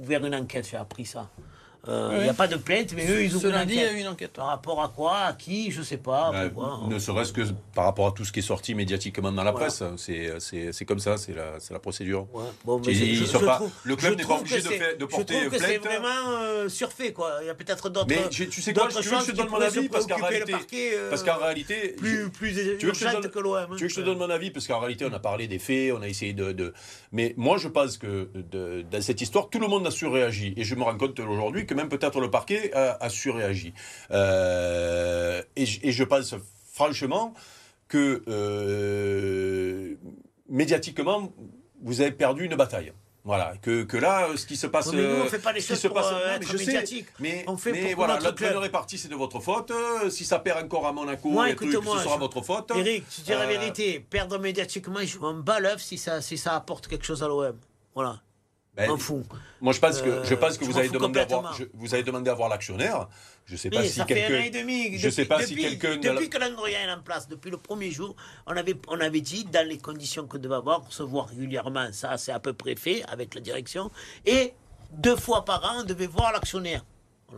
[0.00, 1.30] ouvert une enquête, j'ai appris ça.
[1.88, 3.80] Euh, Il n'y a pas de plainte, mais eux, ils Ce ouvrent une lundi, il
[3.80, 3.96] y a enquête.
[3.96, 4.32] eu une enquête.
[4.34, 6.30] Par rapport à quoi À qui Je sais pas.
[6.32, 6.86] Euh, pourquoi.
[6.88, 7.40] ne serait-ce que
[7.74, 9.66] par rapport à tout ce qui est sorti médiatiquement dans la Voilà.
[9.66, 12.28] presse, c'est- c'est c'est comme ça, c'est la, c'est la procédure.
[12.32, 14.24] Ouais, bon, mais Ils- je- ils je- sont je pas- trouve- le club je n'est
[14.28, 15.92] pas obligé de c'est- faire- de Je porter trouve que c'est plainte.
[15.92, 17.32] vraiment euh, surfait, quoi.
[17.40, 18.06] Il y a peut-être d'autres.
[18.08, 20.16] Mais tu, tu sais quoi, tu veux que je te donne mon avis parce qu'en
[20.24, 23.38] réalité, euh, parce qu'en réalité, plus, plus tu veux que je te urgente donne- que
[23.40, 23.56] l'OM.
[23.56, 23.66] hein.
[23.76, 25.58] Tu veux que je te donne mon avis Parce qu'en réalité, on a parlé des
[25.58, 26.72] faits, on a essayé de.
[27.10, 28.28] Mais moi, je pense que
[28.90, 30.54] dans cette histoire, tout le monde a surréagi.
[30.56, 33.72] Et je me rends compte aujourd'hui que même peut-être le parquet a, a surréagi.
[34.10, 36.34] Euh, et, je- et je pense
[36.72, 37.34] franchement
[37.88, 39.94] que euh,
[40.48, 41.32] médiatiquement,
[41.82, 42.92] vous avez perdu une bataille.
[43.24, 44.92] Voilà, que, que là, ce qui se passe.
[44.92, 46.56] Mais nous, on fait pas les choses se pour, passe- euh, non, mais être je
[46.56, 47.06] sais, médiatique.
[47.20, 49.70] mais, On fait mais pour voilà, la première répartie, c'est de votre faute.
[49.70, 52.72] Euh, Si ça perd encore à Monaco, Moi, trucs, écoute-moi, ce sera je- votre faute.
[52.74, 54.00] Eric, tu dis la vérité.
[54.00, 57.56] Perdre médiatiquement, je m'en bats l'œuf si ça, si ça apporte quelque chose à l'OM.
[57.94, 58.20] Voilà.
[58.74, 58.88] Ben.
[59.60, 61.64] Moi, je pense que, Euh, je pense que je vous avez, demandé à voir, je-
[61.74, 63.08] vous avez demandé à voir l'actionnaire.
[63.44, 64.98] Je ne sais pas Oui, si quelqu'un.
[64.98, 67.50] je sais pas si depuis- quelqu'un de la- Depuis que Langoria est en place, depuis
[67.50, 68.16] le premier jour,
[68.46, 72.16] on avait, on avait dit, dans les conditions qu'on devait avoir, se voir régulièrement, ça
[72.16, 73.90] c'est à peu près fait avec la direction,
[74.24, 74.54] et
[74.92, 76.84] deux fois par an, on devait voir l'actionnaire.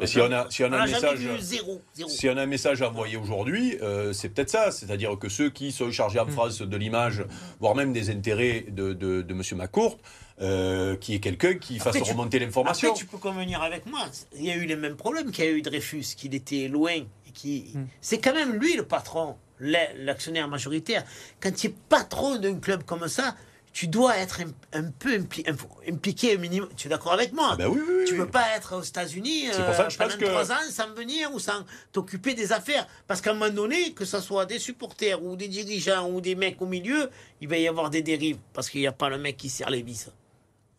[0.04, 1.18] Si on a, si on a On un message.
[1.18, 1.80] vu zéro.
[1.94, 2.08] zéro.
[2.10, 4.70] Si on a un message à envoyer aujourd'hui, euh, c'est peut-être ça.
[4.70, 7.24] C'est-à-dire que ceux qui sont chargés en France de l'image,
[7.60, 9.42] voire même des intérêts de, de, de M.
[9.56, 9.98] Macourt,
[10.40, 12.88] euh, qui est quelqu'un qui Après, fasse tu- remonter l'information.
[12.90, 14.00] Après, tu peux convenir avec moi.
[14.36, 16.92] Il y a eu les mêmes problèmes qu'il y a eu Dreyfus, qu'il était loin.
[17.26, 17.70] Et qui...
[17.74, 17.84] Hmm.
[18.00, 21.04] C'est quand même lui le patron, l'a- l'actionnaire majoritaire.
[21.40, 23.36] Quand tu es patron d'un club comme ça,
[23.74, 25.44] tu dois être un, un peu impli-
[25.88, 26.68] impliqué au minimum.
[26.76, 28.82] Tu es d'accord avec moi Ah ben oui, oui, oui, Tu peux pas être aux
[28.82, 32.86] États-Unis je pendant que- trois ans sans venir ou sans t'occuper des affaires.
[33.08, 36.36] Parce qu'à un moment donné, que ce soit des supporters ou des dirigeants ou des
[36.36, 37.10] mecs au milieu,
[37.40, 38.38] il va y avoir des dérives.
[38.52, 40.08] Parce qu'il n'y a pas le mec qui serre les vis.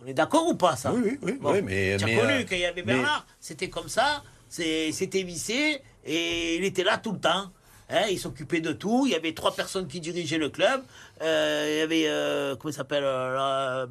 [0.02, 0.94] On est d'accord ou pas, ça?
[0.94, 1.98] Oui, oui, oui, Bon, mais.
[1.98, 5.82] tu as mais, connu euh, qu'il y avait mais- Bernard, c'était comme ça, c'était vissé,
[6.06, 7.52] et il était là tout le temps.
[7.90, 9.04] Hein, il s'occupait de tout.
[9.06, 10.82] Il y avait trois personnes qui dirigeaient le club.
[11.22, 13.86] Euh, il y avait, euh, comment il s'appelle euh,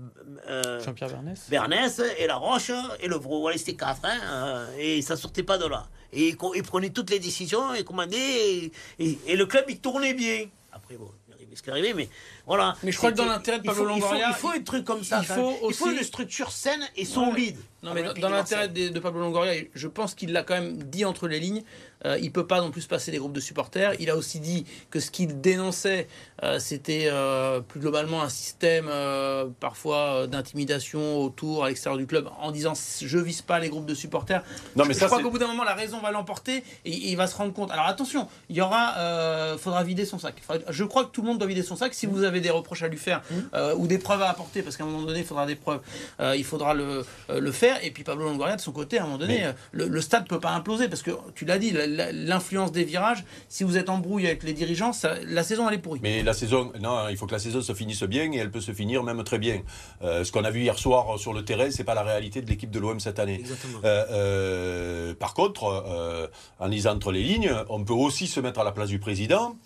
[0.48, 2.70] euh, Jean-Pierre Bernès Bernès et La Roche
[3.00, 3.40] et le Vro.
[3.42, 4.00] Voilà, c'était quatre.
[4.04, 5.86] Hein, euh, et ça sortait pas de là.
[6.12, 9.78] Et il, il prenait toutes les décisions, il commandait, et, et- et le club, il
[9.78, 10.46] tournait bien.
[10.72, 11.10] Après, bon,
[11.54, 12.08] ce qui arrivait, mais
[12.48, 12.74] voilà.
[12.82, 14.48] Mais je crois que dans l'intérêt de il Pablo faut- il faut- Longoria, Il faut,
[14.50, 15.20] un truc comme ça.
[15.22, 17.58] il faut il faut aussi- une structure saine et solide.
[17.84, 20.82] Non, mais dans, dans l'intérêt de, de Pablo Longoria, je pense qu'il l'a quand même
[20.82, 21.62] dit entre les lignes.
[22.04, 23.92] Euh, il peut pas non plus passer des groupes de supporters.
[24.00, 26.06] Il a aussi dit que ce qu'il dénonçait,
[26.42, 32.28] euh, c'était euh, plus globalement un système euh, parfois d'intimidation autour, à l'extérieur du club,
[32.40, 34.42] en disant je vise pas les groupes de supporters.
[34.76, 36.90] Non, mais je ça, crois c'est- qu'au bout d'un moment, la raison va l'emporter et
[37.10, 37.70] il va se rendre compte.
[37.70, 40.34] Alors attention, il y aura, faudra vider son sac.
[40.46, 41.94] Faudra- Je crois que tout le monde doit vider son sac.
[41.94, 43.22] Si vous avez des reproches à lui faire
[43.54, 45.80] euh, ou des preuves à apporter, parce qu'à un moment donné, il faudra des preuves,
[46.20, 47.82] il faudra le, le faire.
[47.84, 50.26] Et puis Pablo Longoria, de son côté, à un moment donné, Mais- le, le stade
[50.28, 53.24] peut pas imploser parce que tu l'as dit, la- l'influence des virages.
[53.48, 56.00] Si vous êtes en brouille avec les dirigeants, ça- la saison elle est pourrie.
[56.02, 58.60] Mais la saison, non, il faut que la saison se finisse bien et elle peut
[58.60, 59.62] se finir même très bien.
[60.02, 62.48] Euh, ce qu'on a vu hier soir sur le terrain, c'est pas la réalité de
[62.48, 63.40] l'équipe de l'OM cette année.
[63.40, 63.78] Exactement.
[63.84, 66.26] Euh, euh, par contre, euh,
[66.58, 69.56] en lisant entre les lignes, on peut aussi se mettre à la place du président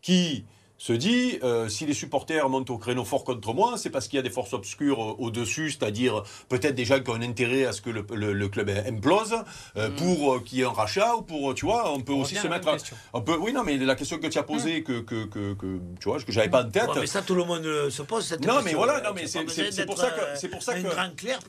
[0.00, 0.44] qui
[0.82, 4.16] se dit euh, si les supporters montent au créneau fort contre moi, c'est parce qu'il
[4.16, 7.66] y a des forces obscures euh, au-dessus, c'est-à-dire peut-être des gens qui ont un intérêt
[7.66, 9.32] à ce que le, le- le club implose
[9.76, 12.22] euh, pour euh, qu'il y ait un rachat ou pour, tu vois, on peut On
[12.22, 12.66] aussi se mettre.
[12.66, 12.76] à-
[13.12, 15.78] on peut, oui, non, mais la question que tu as posée, que, que, que, que,
[16.00, 16.88] tu vois, que j'avais pas en tête.
[16.88, 18.64] Ouais, mais ça, tout le monde se pose cette Non, question.
[18.64, 19.44] mais voilà, non, mais c'est-
[19.86, 20.92] pour ça que- c'est pour ça que- pour,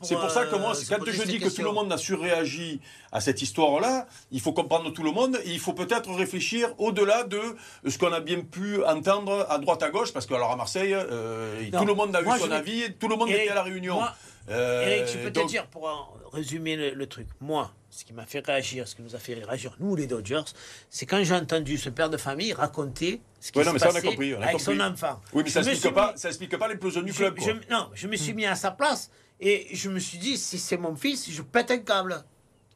[0.06, 2.80] C'est pour ça que moi, quand je dis que tout le monde a surréagi
[3.10, 7.24] à cette histoire-là, il faut comprendre tout le monde et il faut peut-être réfléchir au-delà
[7.24, 7.40] de
[7.88, 10.94] ce qu'on a bien pu entendre à droite à gauche, parce que alors à Marseille,
[10.94, 13.28] euh, tout le monde a vu moi, son je vais- avis, et tout le monde
[13.28, 13.94] Eric, était à la réunion.
[13.94, 14.14] moi,
[14.50, 15.88] Euh, Eric, je peux te dire, pour
[16.32, 19.32] résumer le, le truc, moi, ce qui m'a fait réagir, ce qui nous a fait
[19.34, 20.42] réagir, nous les Dodgers,
[20.90, 23.78] c'est quand j'ai entendu ce père de famille raconter ce qui Ouais, se non, mais
[23.78, 24.76] ça, on a passait compris, on a avec compris.
[24.76, 25.20] son enfant.
[25.32, 27.36] Oui, mais ça Je me explique suis pas, mis- ça explique pas l'implosion du club.
[27.40, 29.10] je- non, je me suis mis à sa place
[29.40, 32.22] et je me suis dit, si c'est mon fils, je pète un câble.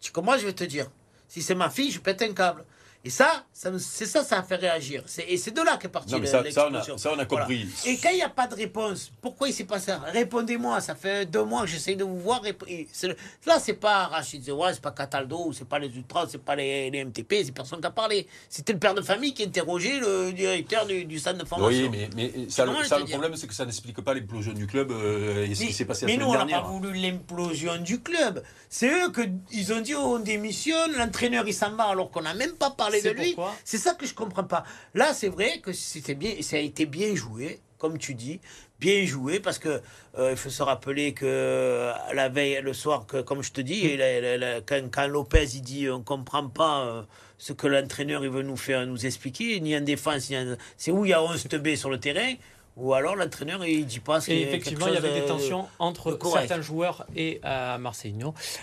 [0.01, 0.87] Tu comprends, je vais te dire?
[1.29, 2.65] Si c'est ma fille, je pète un câble.
[3.05, 5.05] Et ça, ça c'est ça, ça a fait réagir.
[5.29, 6.99] Et c'est de là qu'est partie Non, mais ça- ça, on a- l'explosion.
[6.99, 7.67] ça, on a compris.
[7.87, 10.95] Et quand il n'y a pas de réponse, pourquoi il s'est passé ça Répondez-moi, ça
[10.97, 12.43] fait deux mois que j'essaie de vous voir.
[12.45, 16.43] et- le- Là, c'est pas Rachid Zewa, c'est pas Cataldo, c'est pas les Ultras, c'est
[16.43, 18.27] pas les, les MTP, c'est personne qui a parlé.
[18.49, 21.85] C'était le père de famille qui interrogeait le directeur du, du centre de formation.
[21.85, 24.91] Oui, mais, mais ça, le, ça, problème, c'est que ça n'explique pas l'implosion du club
[24.91, 28.01] euh, et ce qui s'est passé la mais nous, on n'a pas voulu l'implosion du
[28.01, 28.43] club.
[28.69, 32.53] C'est eux qu'ils ont dit on démissionne, l'entraîneur il s'en va alors qu'on n'a même
[32.53, 33.34] pas parlé de C'est lui.
[33.34, 34.64] pourquoi C'est ça que je comprends pas.
[34.95, 38.41] Là, c'est vrai que c'était bien, ça a été bien joué, comme tu dis,
[38.80, 39.80] bien joué parce que
[40.18, 43.61] euh, il faut se rappeler que euh, la veille, le soir, que, comme je te
[43.61, 46.84] dis, et la- la- la- quand, quand Lopez il dit on comprend pas.
[46.86, 47.03] euh,
[47.41, 50.57] ce que l'entraîneur il veut nous faire nous expliquer, ni en défense, ni en...
[50.76, 52.34] c'est où il y a 11 teubés sur le terrain,
[52.79, 55.26] ou alors l'entraîneur il dit pas ce qu'il Et effectivement, il y avait des de-
[55.26, 56.47] tensions de entre correct.
[56.49, 57.76] certains joueurs et euh.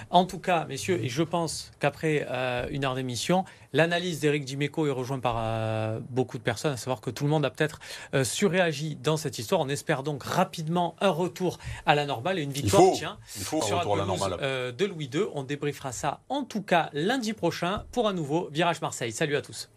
[0.10, 3.44] En tout cas, messieurs, et je pense qu'après euh, une heure d'émission,
[3.74, 7.30] l'analyse d'Éric Dimeco est rejointe par euh, beaucoup de personnes, à savoir que tout le
[7.30, 7.80] monde a peut-être
[8.14, 9.62] euh, surréagi dans cette histoire.
[9.62, 12.94] On espère donc rapidement un retour à la normale et une victoire, faut.
[12.96, 14.38] tiens, Il faut un retour à la normale.
[14.42, 15.24] euh, de Louis II.
[15.34, 19.12] On débriefera ça en tout cas lundi prochain pour un nouveau Virage Marseille.
[19.12, 19.70] Salut à tous.